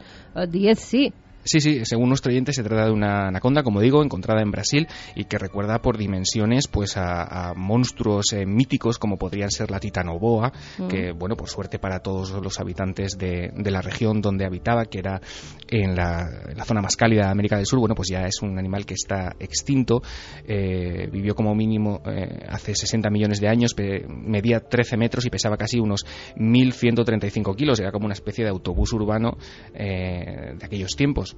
[0.49, 1.13] 10 eh, sí.
[1.47, 4.85] Sí, sí, según nuestro oyente se trata de una anaconda, como digo, encontrada en Brasil
[5.15, 10.51] y que recuerda por dimensiones pues a, monstruos eh, míticos como podrían ser la titanoboa,
[10.77, 10.87] mm.
[10.87, 15.21] que bueno, por suerte para todos los habitantes de, la región donde habitaba, que era
[15.69, 16.25] en la,
[16.65, 19.33] zona más cálida de América del Sur, bueno, pues ya es un animal que está
[19.39, 20.01] extinto,
[20.45, 23.73] eh, vivió como mínimo eh, hace 60 millones de años,
[24.09, 26.05] medía 13 metros y pesaba casi unos
[26.35, 29.37] 1.135 kilos, era como una especie de autobús urbano
[29.73, 31.36] de aquellos tiempos.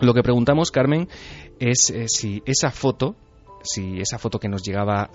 [0.00, 1.08] Lo que preguntamos, Carmen,
[1.60, 3.14] es eh, si esa foto,
[3.62, 5.08] si esa foto que nos llegaba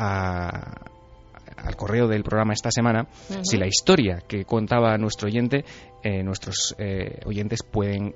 [1.58, 3.08] al correo del programa esta semana,
[3.43, 5.65] si la historia que contaba nuestro oyente,
[6.03, 8.15] eh, nuestros eh, oyentes pueden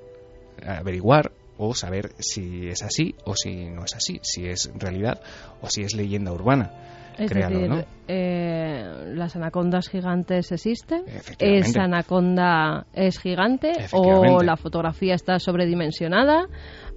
[0.65, 5.21] averiguar o saber si es así o si no es así, si es realidad
[5.61, 7.00] o si es leyenda urbana.
[7.21, 11.03] Es decir, eh, las anacondas gigantes existen,
[11.39, 16.47] esa anaconda es gigante o la fotografía está sobredimensionada,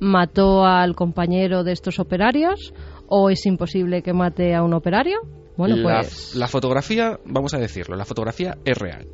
[0.01, 2.73] mató al compañero de estos operarios
[3.07, 5.19] o es imposible que mate a un operario.
[5.57, 6.35] Bueno, pues...
[6.35, 9.07] la fotografía, vamos a decirlo, la fotografía es real.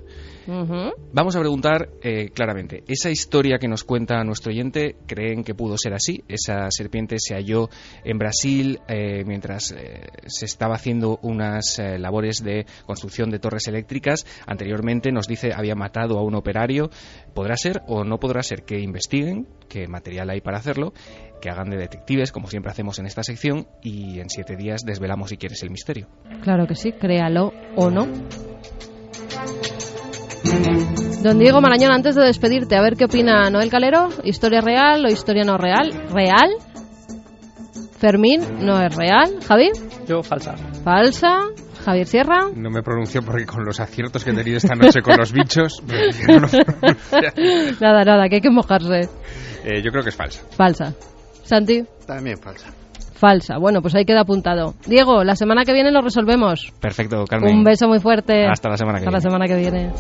[0.47, 5.77] Vamos a preguntar eh, claramente, ¿esa historia que nos cuenta nuestro oyente creen que pudo
[5.77, 6.23] ser así?
[6.29, 7.69] Esa serpiente se halló
[8.05, 14.27] en Brasil eh, mientras eh, se estaba haciendo unas labores de construcción de torres eléctricas.
[14.47, 16.91] Anteriormente nos dice había matado a un operario.
[17.35, 18.65] ¿Podrá ser o no podrá ser?
[18.65, 20.93] Que investiguen, qué material hay para hacerlo,
[21.41, 25.31] que hagan de detectives, como siempre hacemos en esta sección, y en siete días desvelamos
[25.31, 26.09] si quieres el misterio.
[26.43, 28.07] Claro que sí, créalo o no.
[31.23, 34.09] Don Diego Marañón, antes de despedirte, a ver qué opina Noel Calero.
[34.25, 35.91] ¿Historia real o historia no real?
[36.11, 36.51] ¿Real?
[37.99, 39.39] Fermín, no es real.
[39.47, 39.71] ¿Javi?
[40.09, 40.57] Yo, falsa.
[40.83, 41.41] Falsa.
[41.85, 42.49] Javier Sierra.
[42.55, 45.83] No me pronuncio porque con los aciertos que he tenido esta noche con los bichos.
[47.81, 49.09] nada, nada, que hay que mojarse.
[49.65, 50.43] Eh, yo creo que es falsa.
[50.57, 50.95] Falsa.
[51.43, 51.85] Santi.
[52.07, 52.69] También falsa.
[53.21, 53.59] Falsa.
[53.59, 54.75] Bueno, pues ahí queda apuntado.
[54.87, 56.73] Diego, la semana que viene lo resolvemos.
[56.81, 57.55] Perfecto, Carmen.
[57.55, 58.47] Un beso muy fuerte.
[58.47, 59.93] Hasta la semana que Hasta la semana que viene.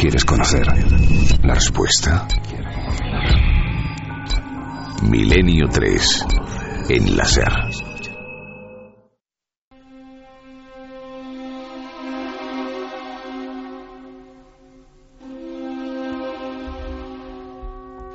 [0.00, 0.66] ¿Quieres conocer
[1.44, 2.26] la respuesta?
[5.02, 6.26] Milenio 3
[6.88, 7.26] en la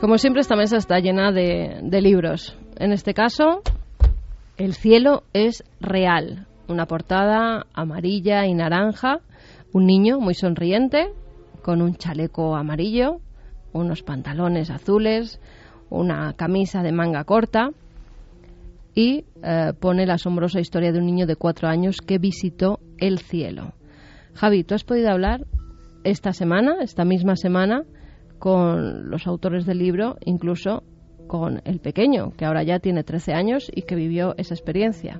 [0.06, 2.56] Como siempre, esta mesa está llena de, libros.
[2.78, 3.64] En este caso,
[4.56, 6.46] El cielo es real.
[6.68, 9.22] Una portada amarilla y naranja.
[9.74, 11.08] Un niño muy sonriente,
[11.64, 13.18] con un chaleco amarillo,
[13.74, 15.42] unos pantalones azules,
[15.90, 17.72] una camisa de manga corta
[18.94, 23.18] y eh, pone la asombrosa historia de un niño de cuatro años que visitó el
[23.18, 23.74] cielo.
[24.36, 25.48] Javi, ¿tú has podido hablar
[26.04, 27.86] esta semana, esta misma semana,
[28.40, 30.84] con los autores del libro, incluso
[31.28, 35.20] con el pequeño, que ahora ya tiene 13 años y que vivió esa experiencia.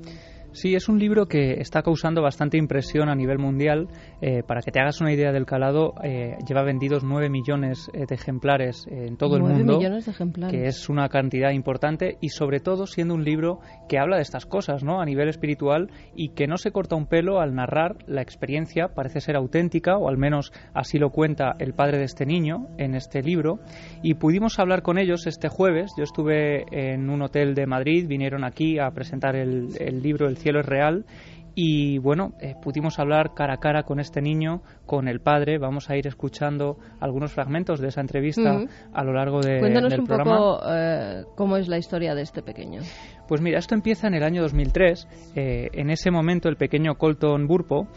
[0.56, 3.90] Sí, es un libro que está causando bastante impresión a nivel mundial.
[4.22, 8.06] Eh, para que te hagas una idea del calado, eh, lleva vendidos 9 millones eh,
[8.08, 9.78] de ejemplares en todo el mundo.
[9.78, 10.58] millones de ejemplares.
[10.58, 14.46] Que es una cantidad importante y, sobre todo, siendo un libro que habla de estas
[14.46, 15.02] cosas, ¿no?
[15.02, 19.20] A nivel espiritual y que no se corta un pelo al narrar la experiencia, parece
[19.20, 23.22] ser auténtica, o al menos así lo cuenta el padre de este niño en este
[23.22, 23.60] libro.
[24.02, 25.92] Y pudimos hablar con ellos este jueves.
[25.98, 30.45] Yo estuve en un hotel de Madrid, vinieron aquí a presentar el, el libro El
[30.46, 31.06] cielo es real
[31.56, 35.58] y bueno, eh, pudimos hablar cara a cara con este niño, con el padre.
[35.58, 38.60] Vamos a ir escuchando algunos fragmentos de esa entrevista
[38.94, 42.44] a lo largo de, Cuéntanos del un poco eh, cómo es la historia de este
[42.44, 42.82] pequeño.
[43.30, 45.08] Pues mira, esto empieza en el año 2003.
[45.36, 47.88] Eh, en ese momento el pequeño Colton Burpo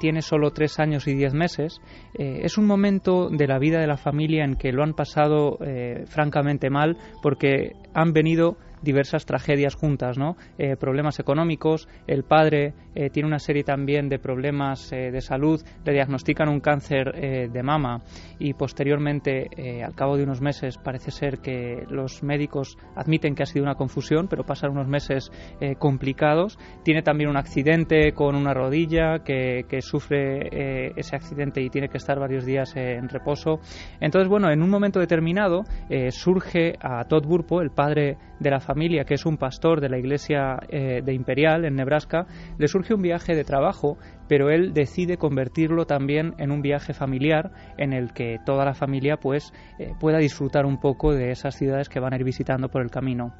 [0.00, 1.80] tiene solo tres años y diez meses.
[2.14, 5.58] es un momento de la vida de la familia en que lo han pasado
[6.06, 10.36] francamente mal porque han venido diversas tragedias juntas, ¿no?
[10.58, 15.60] Eh, problemas económicos, el padre eh, tiene una serie también de problemas eh, de salud,
[15.84, 18.02] le diagnostican un cáncer de mama
[18.38, 23.46] y posteriormente, al cabo de unos meses, parece ser que los médicos admiten que ha
[23.46, 25.30] sido una confusión, pero pasan unos meses
[25.78, 26.58] complicados.
[26.82, 31.98] Tiene también un accidente con una rodilla que, que sufre ese accidente y tiene que
[31.98, 33.60] estar varios días en reposo.
[34.00, 35.64] Entonces, bueno, en un momento determinado
[36.10, 39.98] surge a Todd Burpo, el padre de la familia, que es un pastor de la
[39.98, 42.26] iglesia eh, de Imperial en Nebraska,
[42.58, 43.96] le surge un viaje de trabajo,
[44.28, 49.16] pero él decide convertirlo también en un viaje familiar en el que toda la familia
[49.16, 52.82] pues eh, pueda disfrutar un poco de esas ciudades que van a ir visitando por
[52.82, 53.32] el camino.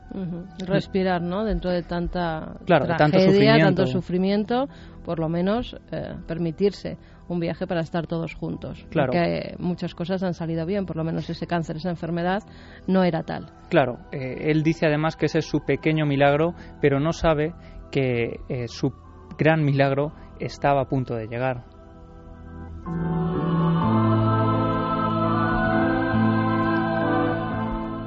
[0.66, 1.44] Respirar, ¿no?
[1.44, 3.64] Dentro de tanta tragedia, tanto sufrimiento.
[3.64, 4.68] tanto sufrimiento,
[5.04, 6.96] por lo menos eh, permitirse
[7.28, 8.86] un viaje para estar todos juntos.
[8.90, 9.12] Claro.
[9.12, 12.42] Porque muchas cosas han salido bien, por lo menos ese cáncer, esa enfermedad
[12.86, 13.52] no era tal.
[13.68, 17.54] Claro, eh, él dice además que ese es su pequeño milagro, pero no sabe
[17.90, 18.92] que eh, su
[19.38, 21.75] gran milagro estaba a punto de llegar.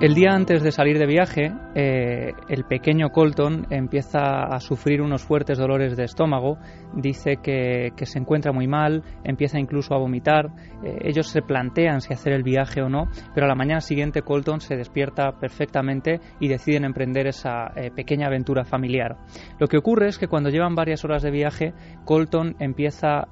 [0.02, 5.26] El día antes de salir de viaje, eh, el pequeño Colton empieza a sufrir unos
[5.26, 6.58] fuertes dolores de estómago,
[6.94, 10.52] dice que, se encuentra muy mal, empieza incluso a vomitar,
[10.86, 14.22] eh, ellos se plantean si hacer el viaje o no, pero a la mañana siguiente
[14.22, 19.18] Colton se despierta perfectamente y deciden emprender esa eh, pequeña aventura familiar.
[19.60, 21.74] Lo que ocurre es que cuando llevan varias horas de viaje,
[22.06, 23.28] Colton empieza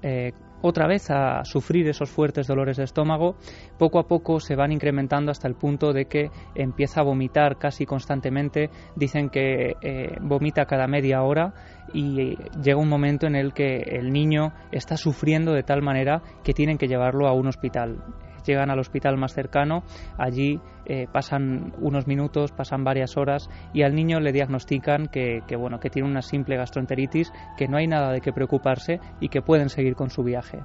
[0.61, 3.35] otra vez a sufrir esos fuertes dolores de estómago,
[3.77, 7.85] poco a poco se van incrementando hasta el punto de que empieza a vomitar casi
[7.85, 11.53] constantemente, dicen que eh, vomita cada media hora
[11.93, 16.53] y llega un momento en el que el niño está sufriendo de tal manera que
[16.53, 18.03] tienen que llevarlo a un hospital
[18.47, 19.83] llegan al hospital más cercano,
[20.17, 25.79] allí eh, pasan unos minutos, pasan varias horas y al niño le diagnostican que, bueno,
[25.79, 29.69] que tiene una simple gastroenteritis, que no hay nada de qué preocuparse y que pueden
[29.69, 30.63] seguir con su viaje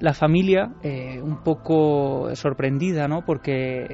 [0.00, 3.24] la familia eh, un poco sorprendida, ¿no?
[3.24, 3.86] Porque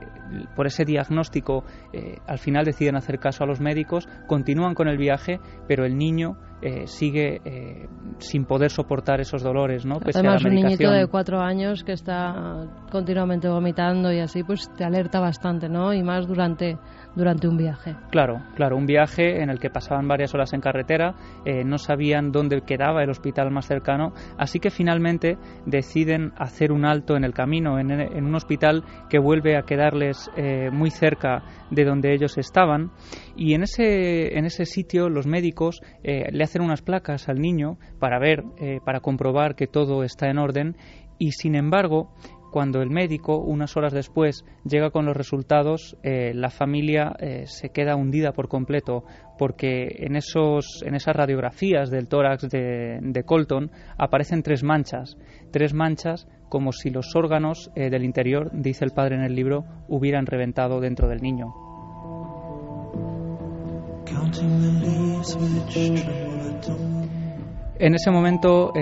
[0.57, 4.99] por ese diagnóstico eh, al final deciden hacer caso a los médicos, continúan con el
[4.99, 5.39] viaje,
[5.69, 7.89] pero el niño eh, sigue eh,
[8.19, 9.97] sin poder soportar esos dolores, ¿no?
[10.15, 15.19] Además, un niñito de cuatro años que está continuamente vomitando y así, pues te alerta
[15.19, 15.93] bastante, ¿no?
[15.93, 16.79] Y más durante
[17.15, 17.95] durante un viaje.
[18.11, 22.33] Claro, claro, un viaje en el que pasaban varias horas en carretera, eh, no sabían
[22.33, 27.35] dónde quedaba el hospital más cercano, así que finalmente deciden hacer un alto en el
[27.35, 32.91] camino, en, un hospital que vuelve a quedarles eh, muy cerca de donde ellos estaban,
[33.37, 37.79] y en ese, en ese sitio los médicos eh, le hacen unas placas al niño
[37.99, 38.45] para ver,
[38.85, 40.77] para comprobar que todo está en orden,
[41.19, 42.11] y sin embargo
[42.53, 47.71] cuando el médico, unas horas después, llega con los resultados, eh, la familia eh, se
[47.71, 49.05] queda hundida por completo,
[49.39, 55.17] porque en, esos, en esas radiografías del tórax de, Colton aparecen tres manchas,
[55.51, 59.65] tres manchas como si los órganos eh, del interior, dice el padre en el libro,
[59.89, 61.55] hubieran reventado dentro del niño.
[67.79, 68.73] En ese momento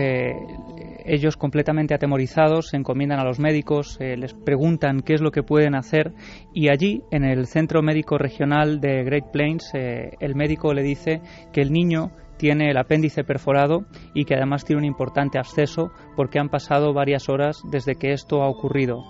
[1.10, 5.42] ellos completamente atemorizados se encomiendan a los médicos, eh, les preguntan qué es lo que
[5.42, 6.12] pueden hacer
[6.54, 11.20] y allí, en el centro médico regional de Great Plains, eh, el médico le dice
[11.52, 16.38] que el niño tiene el apéndice perforado y que además tiene un importante absceso porque
[16.38, 19.02] han pasado varias horas desde que esto ha ocurrido.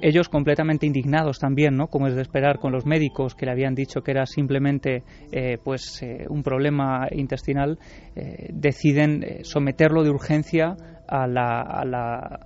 [0.00, 1.88] Ellos completamente indignados también, ¿no?
[1.88, 5.02] Como es de esperar con los médicos que le habían dicho que era simplemente
[5.32, 6.00] eh, pues
[6.30, 7.78] un problema intestinal,
[8.50, 10.76] deciden someterlo de urgencia
[11.08, 12.40] a la,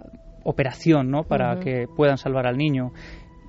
[0.45, 1.25] operación ¿no?
[1.25, 2.93] para que puedan salvar al niño.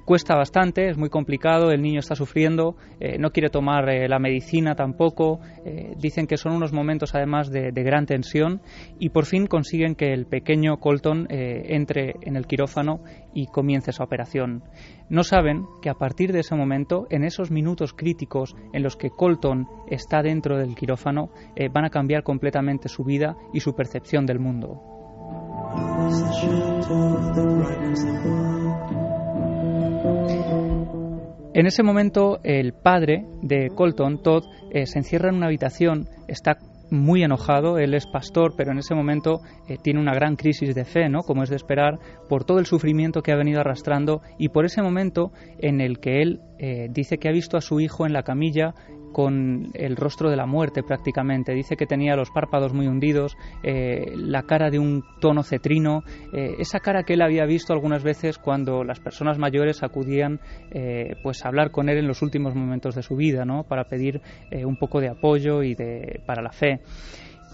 [0.05, 4.19] cuesta bastante, es muy complicado, el niño está sufriendo, eh, no quiere tomar eh, la
[4.19, 8.61] medicina tampoco, eh, dicen que son unos momentos además de, gran tensión
[8.99, 13.01] y por fin consiguen que el pequeño Colton entre en el quirófano
[13.33, 14.63] y comience esa operación.
[15.09, 19.09] No saben que a partir de ese momento, en esos minutos críticos en los que
[19.09, 21.29] Colton está dentro del quirófano,
[21.71, 24.92] van a cambiar completamente su vida y su percepción del mundo.
[31.55, 36.57] En ese momento, el padre de Colton, Todd, eh, se encierra en una habitación, está
[36.89, 40.85] muy enojado, él es pastor, pero en ese momento eh, tiene una gran crisis de
[40.85, 41.21] fe, ¿no?
[41.21, 44.81] Como es de esperar, por todo el sufrimiento que ha venido arrastrando y por ese
[44.81, 48.23] momento en el que él eh, dice que ha visto a su hijo en la
[48.23, 48.73] camilla
[49.13, 51.53] con el rostro de la muerte prácticamente.
[51.53, 56.03] Dice que tenía los párpados muy hundidos, eh, la cara de un tono cetrino,
[56.33, 60.41] eh, esa cara que él había visto algunas veces cuando las personas mayores acudían
[60.71, 63.63] eh, pues a hablar con él en los últimos momentos de su vida, ¿no?
[63.63, 64.21] para pedir
[64.65, 66.81] un poco de apoyo y de, para la fe.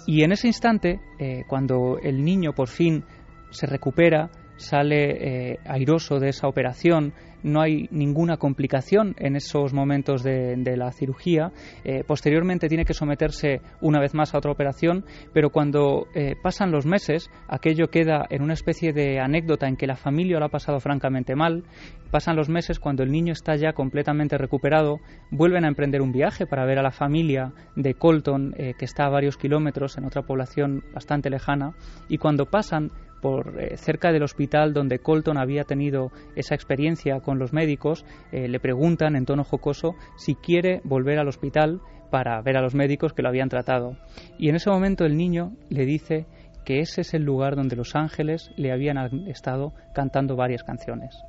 [0.07, 0.99] Y en ese instante,
[1.47, 3.03] cuando el niño por fin
[3.51, 4.30] se recupera,
[4.60, 11.51] sale airoso de esa operación, no hay ninguna complicación en esos momentos de, la cirugía.
[11.84, 15.03] Eh, posteriormente tiene que someterse una vez más a otra operación,
[15.34, 19.88] pero cuando eh, pasan los meses, aquello queda en una especie de anécdota en que
[19.88, 21.64] la familia lo ha pasado francamente mal.
[22.12, 24.99] Pasan los meses cuando el niño está ya completamente recuperado,
[25.32, 29.05] vuelven a emprender un viaje para ver a la familia de Colton, eh, que está
[29.05, 31.74] a varios kilómetros en otra población bastante lejana,
[32.07, 32.91] y cuando pasan
[33.22, 38.47] por eh, cerca del hospital donde Colton había tenido esa experiencia con los médicos, eh,
[38.47, 43.13] le preguntan en tono jocoso si quiere volver al hospital para ver a los médicos
[43.13, 43.95] que lo habían tratado.
[44.38, 46.26] Y en ese momento el niño le dice
[46.65, 48.97] que ese es el lugar donde los ángeles le habían
[49.28, 51.24] estado cantando varias canciones.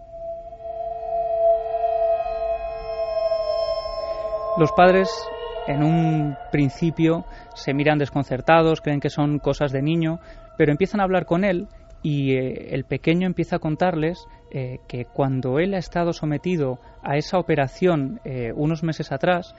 [4.58, 5.08] Los padres
[5.66, 7.24] en un principio
[7.54, 10.18] se miran desconcertados, creen que son cosas de niño,
[10.56, 11.68] pero empiezan a hablar con él
[12.02, 17.16] y eh, el pequeño empieza a contarles eh, que cuando él ha estado sometido a
[17.16, 19.54] esa operación eh, unos meses atrás,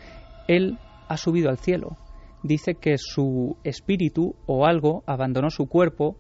[0.48, 0.78] él
[1.08, 1.98] ha subido al cielo.
[2.44, 6.18] Dice que su espíritu o algo abandonó su cuerpo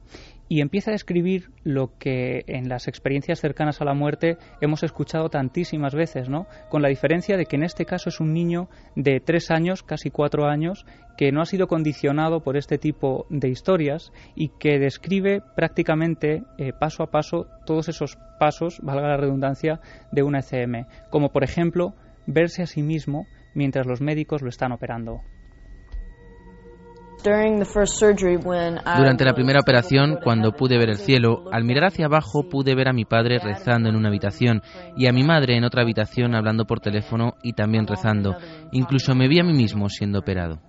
[0.52, 5.30] y empieza a describir lo que en las experiencias cercanas a la muerte hemos escuchado
[5.30, 6.46] tantísimas veces, ¿no?
[6.70, 10.12] Con la diferencia de que en este caso es un niño de tres años, casi
[10.12, 10.86] cuatro años,
[11.16, 16.74] que no ha sido condicionado por este tipo de historias y que describe prácticamente eh,
[16.78, 19.80] paso a paso todos esos pasos, valga la redundancia,
[20.12, 21.94] de una ECM, como por ejemplo
[22.28, 23.26] verse a sí mismo
[23.56, 25.22] mientras los médicos lo están operando.
[28.98, 32.88] Durante la primera operación, cuando pude ver el cielo, al mirar hacia abajo pude ver
[32.88, 34.62] a mi padre rezando en una habitación
[34.98, 38.36] y a mi madre en otra habitación hablando por teléfono y también rezando.
[38.72, 40.60] Incluso me vi a mí mismo siendo operado.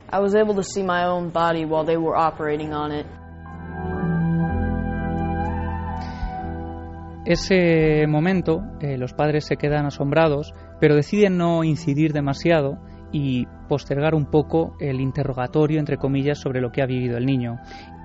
[7.24, 12.78] Ese momento, eh, los padres se quedan asombrados, pero deciden no incidir demasiado
[13.13, 17.59] y postergar un poco el interrogatorio, entre comillas, sobre lo que ha vivido el niño.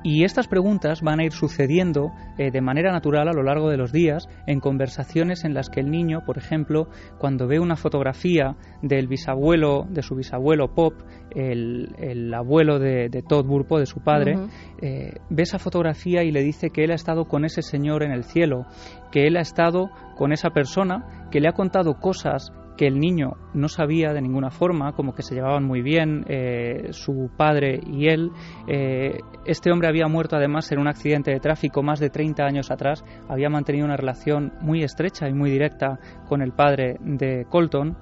[0.04, 3.78] Y estas preguntas van a ir sucediendo eh, de manera natural a lo largo de
[3.78, 6.88] los días en conversaciones en las que el niño, por ejemplo,
[7.18, 10.94] cuando ve una fotografía del bisabuelo, de su bisabuelo Pop,
[11.32, 14.36] el, abuelo de, Todd Burpo, de su padre,
[14.82, 18.12] eh, ve esa fotografía y le dice que él ha estado con ese señor en
[18.12, 18.66] el cielo,
[19.12, 23.34] que él ha estado con esa persona, que le ha contado cosas que el niño
[23.54, 28.08] no sabía de ninguna forma, como que se llevaban muy bien eh, su padre y
[28.08, 28.32] él.
[28.68, 32.72] Eh, este hombre había muerto además en un accidente de tráfico más de 30 años
[32.72, 37.98] atrás, había mantenido una relación muy estrecha y muy directa con el padre de Colton,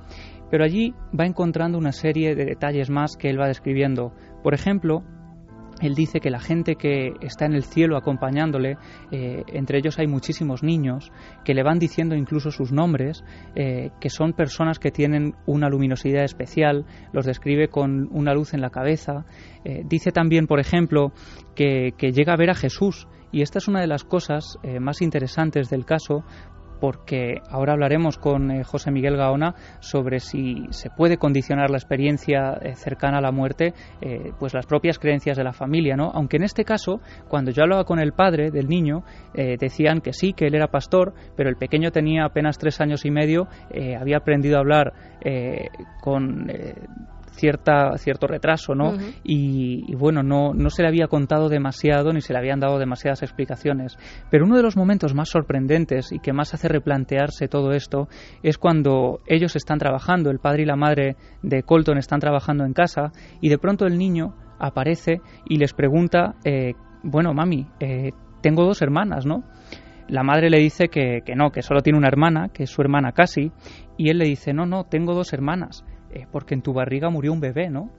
[0.51, 4.13] pero allí va encontrando una serie de detalles más que él va describiendo.
[4.43, 5.03] Por ejemplo,
[5.82, 8.78] él dice que la gente que está en el cielo acompañándole,
[9.11, 11.11] eh, entre ellos hay muchísimos niños,
[11.43, 13.23] que le van diciendo incluso sus nombres,
[13.55, 18.61] eh, que son personas que tienen una luminosidad especial, los describe con una luz en
[18.61, 19.26] la cabeza.
[19.65, 21.11] Eh, dice también, por ejemplo,
[21.55, 23.07] que, que, llega a ver a Jesús.
[23.32, 26.23] Y esta es una de las cosas más interesantes del caso
[26.86, 32.59] porque ahora hablaremos con eh, José Miguel Gaona sobre si se puede condicionar la experiencia
[32.61, 36.11] eh, cercana a la muerte, eh, pues las propias creencias de la familia, ¿no?
[36.13, 40.33] Aunque en este caso, cuando yo hablaba con el padre del niño, decían que sí,
[40.33, 43.47] que él era pastor, pero el pequeño tenía apenas tres años y medio,
[43.99, 44.93] había aprendido a hablar
[46.01, 46.47] con
[47.36, 48.93] cierta, cierto retraso, ¿no?
[49.23, 53.21] y, bueno, no, no se le había contado demasiado ni se le habían dado demasiadas
[53.21, 53.97] explicaciones.
[54.29, 58.07] Pero uno de los momentos más sorprendentes y que más hace replantearse todo esto
[58.43, 62.73] es cuando ellos están trabajando, el padre y la madre de Colton están trabajando en
[62.73, 63.11] casa
[63.41, 66.73] y de pronto el niño aparece y les pregunta, eh,
[67.03, 68.11] bueno, mami, eh,
[68.41, 69.43] tengo dos hermanas, ¿no?
[70.07, 72.81] La madre le dice que, que, no, que solo tiene una hermana, que es su
[72.81, 73.51] hermana casi,
[73.97, 75.83] y él le dice, no, no, tengo dos hermanas,
[76.16, 77.91] eh, porque en tu barriga murió un bebé, ¿no?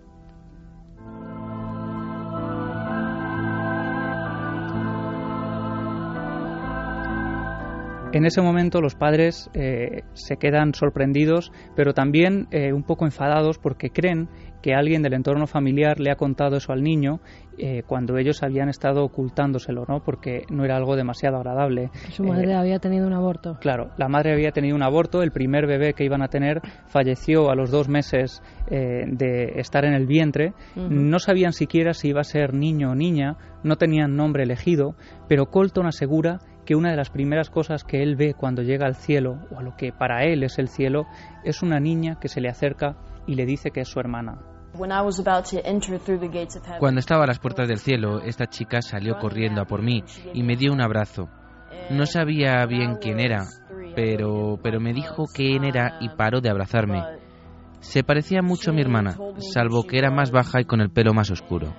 [8.12, 13.58] En ese momento los padres eh, se quedan sorprendidos, pero también eh, un poco enfadados
[13.58, 14.28] porque creen
[14.62, 17.20] que alguien del entorno familiar le ha contado eso al niño
[17.58, 20.02] eh, cuando ellos habían estado ocultándoselo, ¿no?
[20.02, 21.90] Porque no era algo demasiado agradable.
[22.10, 23.58] Su madre había tenido un aborto.
[23.60, 25.22] Claro, la madre había tenido un aborto.
[25.22, 29.94] El primer bebé que iban a tener falleció a los dos meses de estar en
[29.94, 30.52] el vientre.
[30.74, 33.36] No sabían siquiera si iba a ser niño o niña.
[33.62, 34.94] No tenían nombre elegido,
[35.28, 38.96] pero Colton asegura que una de las primeras cosas que él ve cuando llega al
[38.96, 41.06] cielo, o a lo que para él es el cielo,
[41.44, 42.96] es una niña que se le acerca
[43.26, 44.38] y le dice que es su hermana.
[46.78, 50.04] Cuando estaba a las puertas del cielo, esta chica salió corriendo a por mí
[50.34, 51.30] y me dio un abrazo.
[51.90, 53.44] No sabía bien quién era,
[53.94, 57.02] pero, pero me dijo quién era y paró de abrazarme.
[57.80, 59.16] Se parecía mucho a mi hermana,
[59.54, 61.74] salvo que era más baja y con el pelo más oscuro.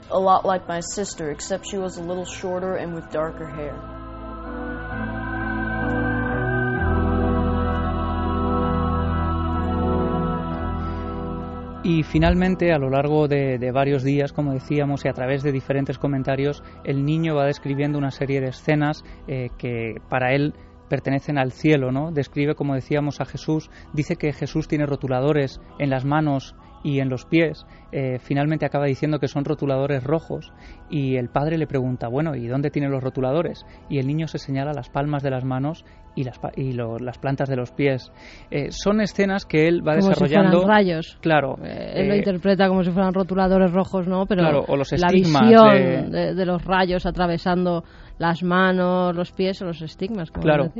[11.87, 15.97] Y finalmente, a lo largo de, varios días, como decíamos, y a través de diferentes
[15.97, 20.53] comentarios, el niño va describiendo una serie de escenas eh, que para él
[20.89, 22.11] pertenecen al cielo, ¿no?
[22.11, 27.07] Describe, como decíamos, a Jesús, dice que Jesús tiene rotuladores en las manos y en
[27.07, 30.51] los pies, eh, finalmente acaba diciendo que son rotuladores rojos
[30.89, 33.65] y el padre le pregunta, bueno, ¿y dónde tiene los rotuladores?
[33.89, 35.85] Y el niño se señala las palmas de las manos
[36.17, 38.11] y las, y las plantas de los pies.
[38.49, 40.61] Eh, son escenas que él va desarrollando.
[40.61, 41.17] Si rayos.
[41.21, 41.57] Claro.
[41.63, 44.25] Eh, él lo interpreta como si fueran rotuladores rojos, ¿no?
[44.25, 47.83] Pero claro, o los la visión de los rayos atravesando
[48.17, 50.71] las manos, los pies o los estigmas, como claro.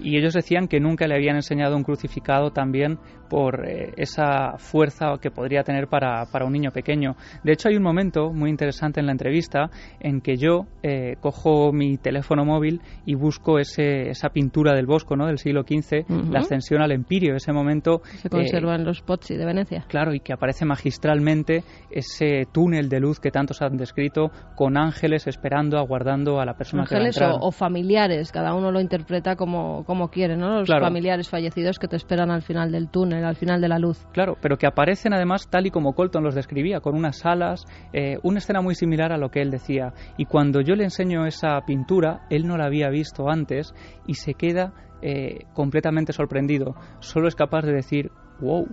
[0.00, 5.12] Y ellos decían que nunca le habían enseñado un crucificado también por eh, esa fuerza
[5.20, 7.14] que podría tener para, para, un niño pequeño.
[7.44, 9.70] De hecho, hay un momento muy interesante en la entrevista
[10.00, 15.16] en que yo eh, cojo mi teléfono móvil y busco ese, esa pintura del Bosco
[15.16, 15.26] ¿no?
[15.26, 18.00] del siglo XV, la ascensión al Empirio, ese momento...
[18.16, 19.84] Se conserva en los Pozzi de Venecia.
[19.88, 25.26] Claro, y que aparece magistralmente ese túnel de luz que tantos han descrito con ángeles
[25.26, 30.36] esperando, aguardando a la persona ángeles o, familiares, cada uno lo interpreta como, como quiere,
[30.36, 30.60] ¿no?
[30.60, 34.06] Los familiares fallecidos que te esperan al final del túnel, al final de la luz.
[34.12, 38.18] Claro, pero que aparecen además tal y como Colton los describía, con unas alas, eh,
[38.22, 39.92] una escena muy similar a lo que él decía.
[40.16, 43.74] Y cuando yo le enseño esa pintura, él no la había visto antes
[44.06, 44.67] y se queda
[45.00, 46.74] eh, completamente sorprendido.
[46.98, 48.10] Solo es capaz de decir,
[48.40, 48.66] wow.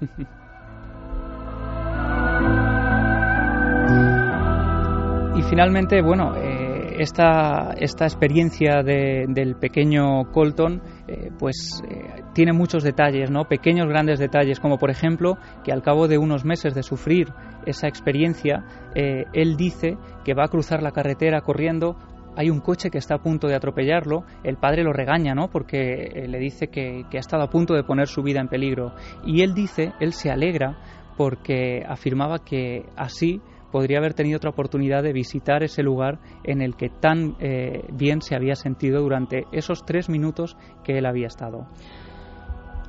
[5.36, 11.82] y finalmente, bueno, eh, esta, esta experiencia del pequeño Colton eh, pues
[12.32, 13.46] tiene muchos detalles, ¿no?
[13.46, 17.32] pequeños grandes detalles, como por ejemplo que al cabo de unos meses de sufrir
[17.66, 18.64] esa experiencia,
[18.94, 21.96] él dice que va a cruzar la carretera corriendo
[22.36, 25.48] hay un coche que está a punto de atropellarlo, el padre lo regaña, ¿no?
[25.48, 28.92] Porque le dice que, que, ha estado a punto de poner su vida en peligro.
[29.24, 30.78] Y él dice, él se alegra
[31.16, 36.76] porque afirmaba que así podría haber tenido otra oportunidad de visitar ese lugar en el
[36.76, 41.66] que tan eh, bien se había sentido durante esos tres minutos que él había estado.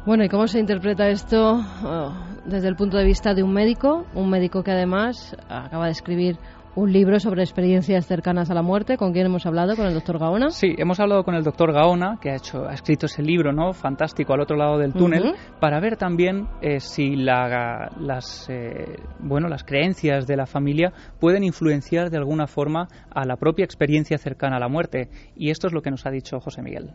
[0.06, 2.14] Bueno, ¿y cómo se interpreta esto oh,
[2.46, 4.06] desde el punto de vista de un médico?
[4.16, 6.38] Un médico que además acaba de escribir
[6.76, 8.98] un libro sobre experiencias cercanas a la muerte.
[8.98, 9.76] ¿Con quién hemos hablado?
[9.76, 10.50] ¿Con el doctor Gaona?
[10.50, 13.74] Sí, hemos hablado con el doctor Gaona, que ha, hecho, ha escrito ese libro ¿no?
[13.74, 19.48] fantástico al otro lado del túnel, para ver también eh, si la, las, eh, bueno,
[19.48, 24.58] las creencias de la familia pueden influenciar de alguna forma a la propia experiencia cercana
[24.58, 25.10] a la muerte.
[25.36, 26.92] Y esto es lo que nos ha dicho José Miguel.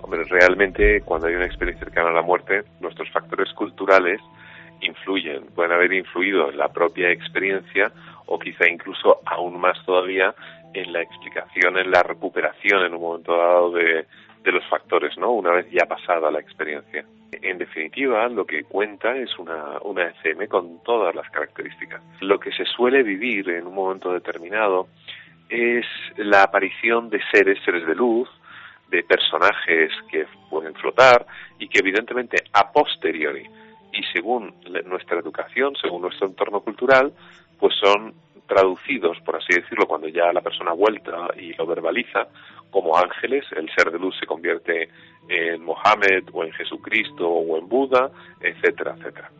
[0.00, 4.20] Hombre, realmente cuando hay una experiencia cercana a la muerte, nuestros factores culturales
[4.80, 7.92] influyen, pueden haber influido en la propia experiencia
[8.26, 10.34] o quizá incluso aún más todavía
[10.74, 14.06] en la explicación, en la recuperación en un momento dado de,
[14.44, 15.32] los factores, ¿no?
[15.32, 17.04] Una vez ya pasada la experiencia.
[17.32, 22.00] En definitiva, lo que cuenta es una, una ECM con todas las características.
[22.22, 24.88] Lo que se suele vivir en un momento determinado
[25.50, 25.84] es
[26.16, 28.26] la aparición de seres, seres de luz,
[28.88, 31.26] de personajes que pueden flotar
[31.58, 33.46] y que evidentemente a posteriori
[33.98, 34.54] y según
[34.86, 37.12] nuestra educación, según nuestro entorno cultural,
[37.58, 38.14] pues son
[38.46, 42.28] traducidos, por así decirlo, cuando ya la persona vuelta y lo verbaliza,
[42.70, 44.88] como ángeles, el ser de luz se convierte
[45.28, 49.30] en Mohammed o en Jesucristo o en Buda, etcétera, etcétera.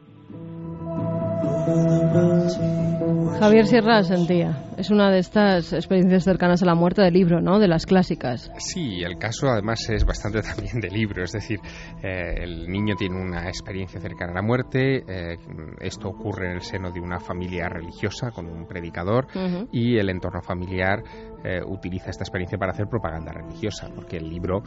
[3.39, 4.65] Javier Sierra sentía.
[4.77, 7.61] Es una de estas experiencias cercanas a la muerte del libro, ¿no?
[7.61, 8.51] De las clásicas.
[8.59, 11.23] Sí, el caso además es bastante también de libro.
[11.23, 11.61] Es decir,
[12.03, 15.05] eh, el niño tiene una experiencia cercana a la muerte.
[15.07, 15.37] Eh,
[15.81, 19.29] esto ocurre en el seno de una familia religiosa con un predicador
[19.73, 21.03] y el entorno familiar
[21.45, 24.63] eh, utiliza esta experiencia para hacer propaganda religiosa, porque el libro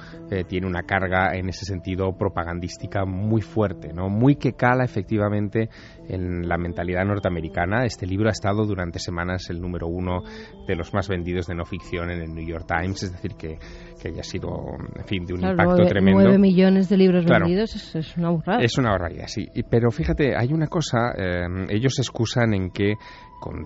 [0.47, 4.09] tiene una carga en ese sentido propagandística muy fuerte, ¿no?
[4.09, 5.69] Muy que cala efectivamente
[6.07, 7.85] en la mentalidad norteamericana.
[7.85, 10.23] Este libro ha estado durante semanas el número uno
[10.67, 13.57] de los más vendidos de no ficción en el New York Times, es decir, que,
[14.01, 14.49] que haya sido,
[14.95, 16.21] en fin, de un impacto tremendo.
[16.21, 18.61] 9 millones de libros vendidos es, una burrada.
[18.61, 19.47] Es una barbaridad, sí.
[19.69, 22.95] Pero fíjate, hay una cosa, eh, ellos se excusan en que
[23.39, 23.65] con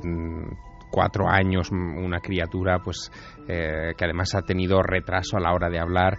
[0.96, 3.12] cuatro años una criatura pues
[3.50, 6.18] eh, que además ha tenido retraso a la hora de hablar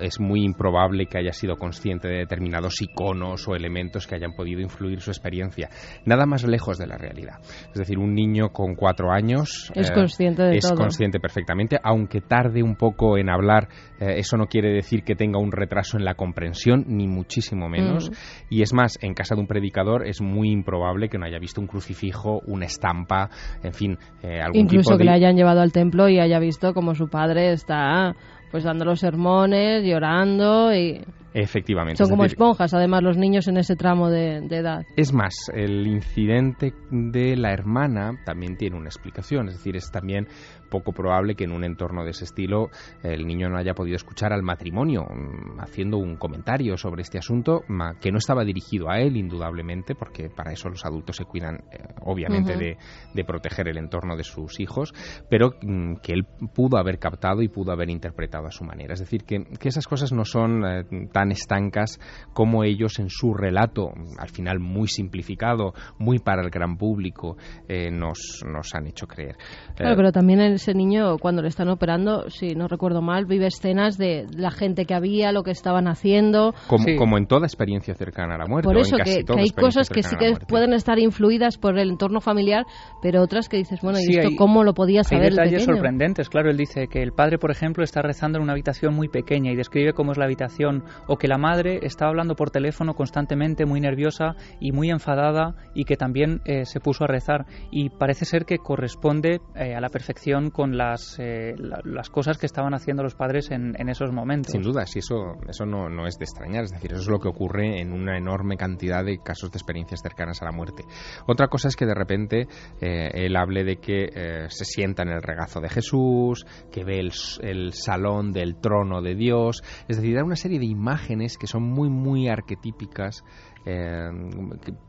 [0.00, 4.60] es muy improbable que haya sido consciente de determinados iconos o elementos que hayan podido
[4.60, 5.68] influir su experiencia.
[6.04, 7.38] Nada más lejos de la realidad.
[7.72, 12.20] Es decir, un niño con cuatro años es eh, consciente de es consciente perfectamente, aunque
[12.20, 13.68] tarde un poco en hablar.
[14.00, 18.10] Eh, eso no quiere decir que tenga un retraso en la comprensión, ni muchísimo menos.
[18.10, 18.14] Mm.
[18.50, 21.60] Y es más, en casa de un predicador es muy improbable que no haya visto
[21.60, 23.30] un crucifijo, una estampa,
[23.62, 26.94] en fin, eh, algún Incluso que le hayan llevado al templo y haya visto como
[26.94, 28.14] su padre está
[28.50, 31.02] pues dando los sermones, llorando y
[31.34, 32.02] Efectivamente.
[32.02, 34.84] Son como esponjas, además, los niños en ese tramo de, edad.
[34.96, 39.48] Es más, el incidente de la hermana también tiene una explicación.
[39.48, 40.26] Es decir, es también
[40.68, 42.70] poco probable que en un entorno de ese estilo
[43.02, 47.62] el niño no haya podido escuchar al matrimonio mm, haciendo un comentario sobre este asunto
[48.00, 51.84] que no estaba dirigido a él, indudablemente, porque para eso los adultos se cuidan, eh,
[52.02, 54.94] obviamente, de, proteger el entorno de sus hijos,
[55.28, 58.94] pero mm, que él pudo haber captado y pudo haber interpretado a su manera.
[58.94, 62.00] Es decir, que, esas cosas no son eh, tan estancas
[62.32, 67.36] como ellos en su relato, al final muy simplificado, muy para el gran público,
[67.68, 69.36] eh, nos, nos han hecho creer.
[69.76, 73.96] Claro, pero también ese niño, cuando le están operando, si no recuerdo mal, vive escenas
[73.96, 76.54] de la gente que había, lo que estaban haciendo.
[76.68, 78.66] Como, en toda experiencia cercana a la muerte.
[78.66, 82.64] Por eso, que, hay cosas que sí que pueden estar influidas por el entorno familiar,
[83.02, 86.50] pero otras que dices, bueno, ¿y esto cómo lo podía saber hay detalles sorprendentes, claro.
[86.50, 89.56] Él dice que el padre, por ejemplo, está rezando en una habitación muy pequeña y
[89.56, 93.80] describe cómo es la habitación o que la madre estaba hablando por teléfono constantemente, muy
[93.80, 97.46] nerviosa y muy enfadada y que también eh, se puso a rezar.
[97.70, 102.46] Y parece ser que corresponde eh, a la perfección con las, eh, las cosas que
[102.46, 104.52] estaban haciendo los padres en, esos momentos.
[104.52, 107.18] Sin duda, si eso, eso no, no, es de extrañar, es decir, eso es lo
[107.18, 110.84] que ocurre en una enorme cantidad de casos de experiencias cercanas a la muerte.
[111.26, 112.48] Otra cosa es que de repente
[112.80, 117.72] él hable de que se sienta en el regazo de Jesús, que ve el, el
[117.72, 121.88] salón del trono de Dios, es decir, da una serie de imágenes que son muy,
[121.88, 123.24] muy arquetípicas
[123.64, 124.08] eh,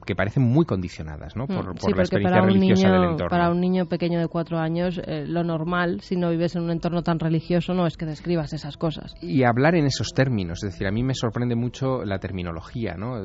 [0.05, 1.47] que, parecen muy condicionadas ¿no?
[1.47, 3.29] por, mm, la experiencia religiosa del entorno.
[3.29, 6.71] Para un niño pequeño de cuatro años, eh, lo normal, si no vives en un
[6.71, 9.15] entorno tan religioso, no es que describas esas cosas.
[9.21, 13.15] Y hablar en esos términos, es decir, a mí me sorprende mucho la terminología, ¿no?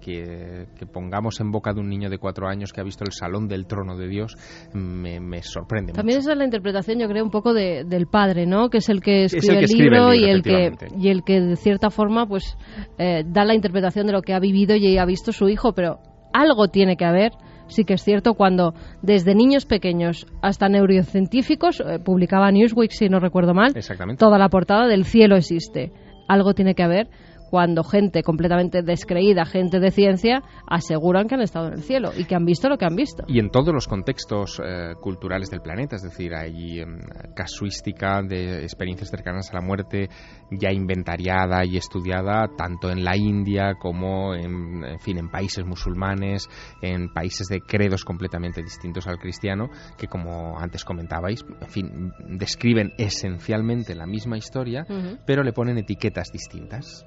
[0.00, 3.48] que, pongamos en boca de un niño de cuatro años que ha visto el salón
[3.48, 4.36] del trono de Dios,
[4.74, 8.68] me, sorprende También esa es la interpretación, yo creo, un poco del padre, ¿no?
[8.70, 11.90] Que es el que escribe, el, libro y el que y el que de cierta
[11.90, 12.56] forma, pues,
[12.98, 15.98] eh, da la interpretación de lo que ha vivido y ha visto su hijo, pero
[16.32, 17.32] algo tiene que haber.
[17.66, 23.20] Sí que es cierto cuando desde niños pequeños hasta neurocientíficos eh, publicaba Newsweek, si no
[23.20, 23.72] recuerdo mal,
[24.18, 25.90] toda la portada del cielo existe.
[26.28, 27.08] Algo tiene que haber
[27.50, 32.24] cuando gente completamente descreída, gente de ciencia, aseguran que han estado en el cielo y
[32.24, 33.24] que han visto lo que han visto.
[33.26, 36.98] Y en todos los contextos eh, culturales del planeta, es decir, hay em,
[37.34, 40.08] casuística de experiencias cercanas a la muerte
[40.50, 46.48] ya inventariada y estudiada tanto en la India como en, en fin, en países musulmanes,
[46.82, 52.92] en países de credos completamente distintos al cristiano, que como antes comentabais, en fin, describen
[52.98, 54.86] esencialmente la misma historia,
[55.26, 57.04] pero le ponen etiquetas distintas.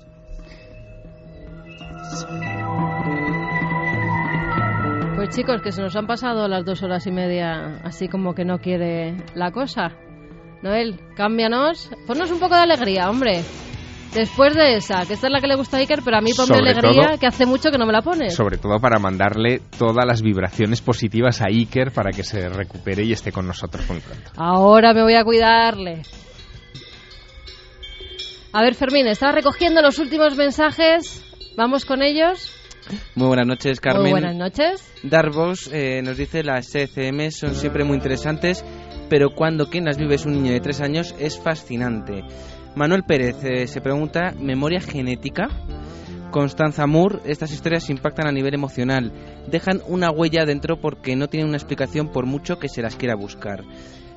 [5.15, 8.45] Pues chicos, que se nos han pasado las dos horas y media así como que
[8.45, 9.91] no quiere la cosa.
[10.61, 13.43] Noel, cámbianos, ponnos un poco de alegría, hombre.
[14.13, 16.31] Después de esa, que esta es la que le gusta a Iker, pero a mí
[16.33, 18.33] ponme alegría, que hace mucho que no me la pones.
[18.33, 23.11] Sobre todo para mandarle todas las vibraciones positivas a Iker para que se recupere y
[23.11, 24.31] esté con nosotros muy pronto.
[24.37, 26.03] Ahora me voy a cuidarle.
[28.53, 31.26] A ver, Fermín, estaba recogiendo los últimos mensajes.
[31.57, 32.53] ¿Vamos con ellos?
[33.15, 34.03] Muy buenas noches, Carmen.
[34.03, 34.93] Muy buenas noches.
[35.01, 38.63] Darvos eh, nos dice las ECM son siempre muy interesantes,
[39.09, 42.23] pero cuando quien las vive es un niño de tres años es fascinante.
[42.75, 45.47] Manuel Pérez eh, se pregunta, ¿memoria genética?
[46.29, 49.11] Constanza Moore, estas historias impactan a nivel emocional,
[49.49, 53.15] dejan una huella dentro porque no tienen una explicación por mucho que se las quiera
[53.15, 53.63] buscar.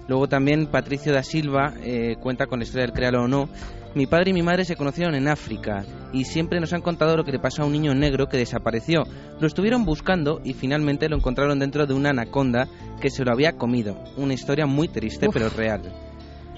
[0.08, 3.48] Luego también Patricio da Silva eh, cuenta con la historia del créalo o no.
[3.92, 7.24] Mi padre y mi madre se conocieron en África y siempre nos han contado lo
[7.24, 9.02] que le pasó a un niño negro que desapareció.
[9.40, 12.68] Lo estuvieron buscando y finalmente lo encontraron dentro de una anaconda
[13.00, 13.96] que se lo había comido.
[14.16, 15.82] Una historia muy triste pero real.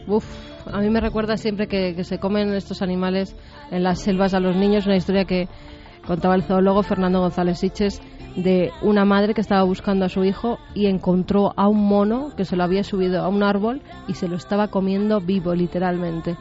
[0.07, 0.27] Uf,
[0.71, 3.35] a mí me recuerda siempre que, se comen estos animales
[3.71, 5.49] en las selvas a los niños, una historia que
[6.07, 8.03] contaba el zoólogo Fernando González Siches
[8.37, 12.45] de una madre que estaba buscando a su hijo y encontró a un mono que
[12.45, 16.37] se lo había subido a un árbol y se lo estaba comiendo vivo, literalmente.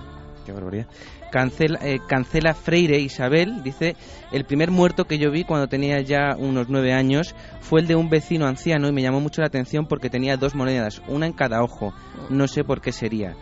[0.46, 0.88] Qué barbaridad.
[1.32, 3.96] Cancela, eh, cancela Freire Isabel, dice,
[4.32, 7.96] el primer muerto que yo vi cuando tenía ya unos nueve años fue el de
[7.96, 11.34] un vecino anciano y me llamó mucho la atención porque tenía dos monedas, una en
[11.34, 11.94] cada ojo.
[12.30, 13.36] No sé por qué sería.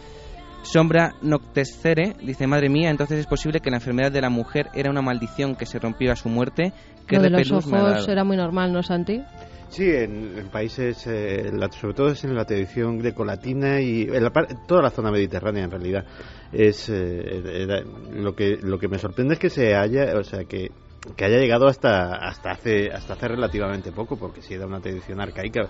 [0.61, 4.91] Sombra Noctescere dice, madre mía, entonces es posible que la enfermedad de la mujer era
[4.91, 6.73] una maldición que se rompió a su muerte.
[7.07, 9.23] ¿Qué Lo de los ojos era muy normal, ¿no, Santi?
[9.69, 14.31] Sí, en, países, eh, sobre todo es en la tradición grecolatina y en la,
[14.67, 16.05] toda la zona mediterránea en realidad.
[16.51, 20.71] Es eh, lo que lo que me sorprende es que se haya, o sea, que
[21.15, 25.21] que haya llegado hasta hasta hace hasta hace relativamente poco porque si era una tradición
[25.21, 25.67] arcaica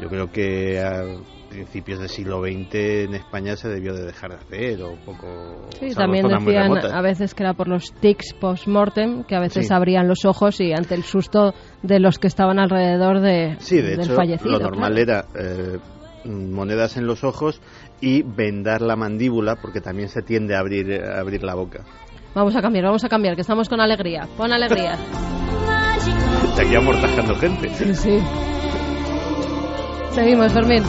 [0.00, 1.04] yo creo que a
[1.48, 5.94] principios del siglo XX en España se debió de dejar de hacer o poco sí
[5.94, 10.24] también decían a veces que era por los tics post-mortem que a veces abrían los
[10.24, 14.14] ojos y ante el susto de los que estaban alrededor de, sí, de del hecho,
[14.14, 15.78] fallecido lo normal era eh,
[16.24, 17.60] monedas en los ojos
[18.00, 21.84] y vendar la mandíbula porque también se tiende a abrir a abrir la boca
[22.34, 24.26] Vamos a cambiar, vamos a cambiar, que estamos con alegría.
[24.36, 24.92] Pon alegría.
[26.48, 27.68] Está aquí amortajando gente.
[27.74, 28.18] Sí, sí.
[30.12, 30.82] Seguimos, Fermín.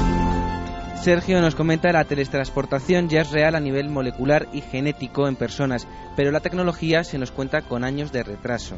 [1.03, 5.85] Sergio nos comenta la teletransportación ya es real a nivel molecular y genético en personas,
[6.15, 8.77] pero la tecnología se nos cuenta con años de retraso.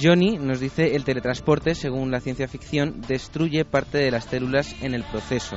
[0.00, 4.92] Johnny nos dice el teletransporte, según la ciencia ficción, destruye parte de las células en
[4.92, 5.56] el proceso.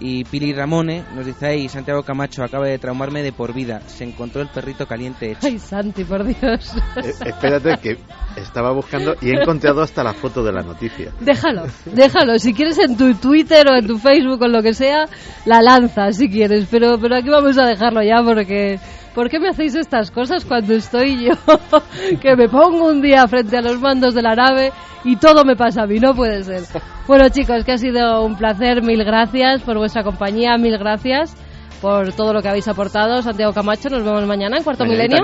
[0.00, 3.80] Y Pili Ramone nos dice ahí, Santiago Camacho acaba de traumarme de por vida.
[3.86, 5.46] Se encontró el perrito caliente hecho.
[5.46, 6.72] Ay, Santi, por Dios.
[6.96, 7.98] Eh, espérate que
[8.36, 11.12] estaba buscando y he encontrado hasta la foto de la noticia.
[11.20, 12.38] Déjalo, déjalo.
[12.38, 15.06] Si quieres en tu Twitter o en tu Facebook o lo que sea,
[15.44, 16.66] la lanza si quieres.
[16.70, 18.78] Pero, pero aquí vamos a dejarlo ya porque...
[19.18, 21.32] ¿Por qué me hacéis estas cosas cuando estoy yo?
[22.20, 24.70] que me pongo un día frente a los mandos de la nave
[25.02, 26.62] y todo me pasa a mí, no puede ser.
[27.08, 31.36] Bueno chicos, que ha sido un placer, mil gracias por vuestra compañía, mil gracias
[31.80, 33.22] por todo lo que habéis aportado.
[33.22, 35.18] Santiago Camacho, nos vemos mañana en Cuarto Milenio.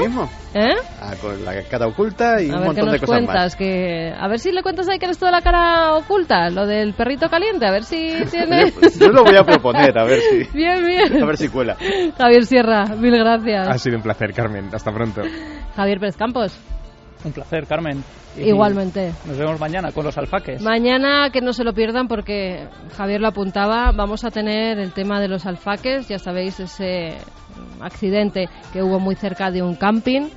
[0.54, 0.74] ¿Eh?
[1.00, 4.52] Ah, con la cara oculta y un montón de cosas cuentas, Que, a ver si
[4.52, 7.84] le cuentas ahí que eres toda la cara oculta, lo del perrito caliente, a ver
[7.84, 8.72] si tiene...
[9.00, 10.44] Yo lo voy a proponer, a ver si...
[10.54, 11.04] Bien, bien.
[11.22, 11.76] A ver si cuela.
[12.16, 13.68] Javier Sierra, mil gracias.
[13.68, 14.68] Ha sido un placer, Carmen.
[14.72, 15.22] Hasta pronto.
[15.74, 16.56] Javier Pérez Campos.
[17.24, 18.04] Un placer, Carmen.
[18.36, 19.12] Igualmente.
[19.26, 20.60] Nos vemos mañana con los alfaques.
[20.62, 25.20] Mañana que no se lo pierdan porque Javier lo apuntaba, vamos a tener el tema
[25.20, 27.16] de los alfaques, ya sabéis ese
[27.80, 30.28] accidente que hubo muy cerca de un camping,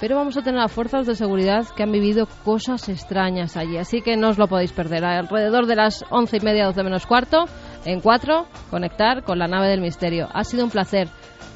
[0.00, 4.02] pero vamos a tener a fuerzas de seguridad que han vivido cosas extrañas allí, así
[4.02, 5.04] que no os lo podéis perder.
[5.04, 7.44] Alrededor de las once y media, doce menos cuarto,
[7.84, 10.28] en cuatro, conectar con la nave del misterio.
[10.34, 11.08] Ha sido un placer,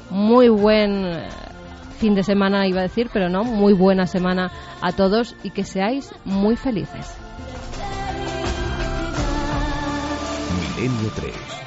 [0.09, 1.27] muy buen
[1.99, 5.63] fin de semana iba a decir, pero no, muy buena semana a todos y que
[5.63, 7.15] seáis muy felices.
[10.77, 11.58] Milenio 3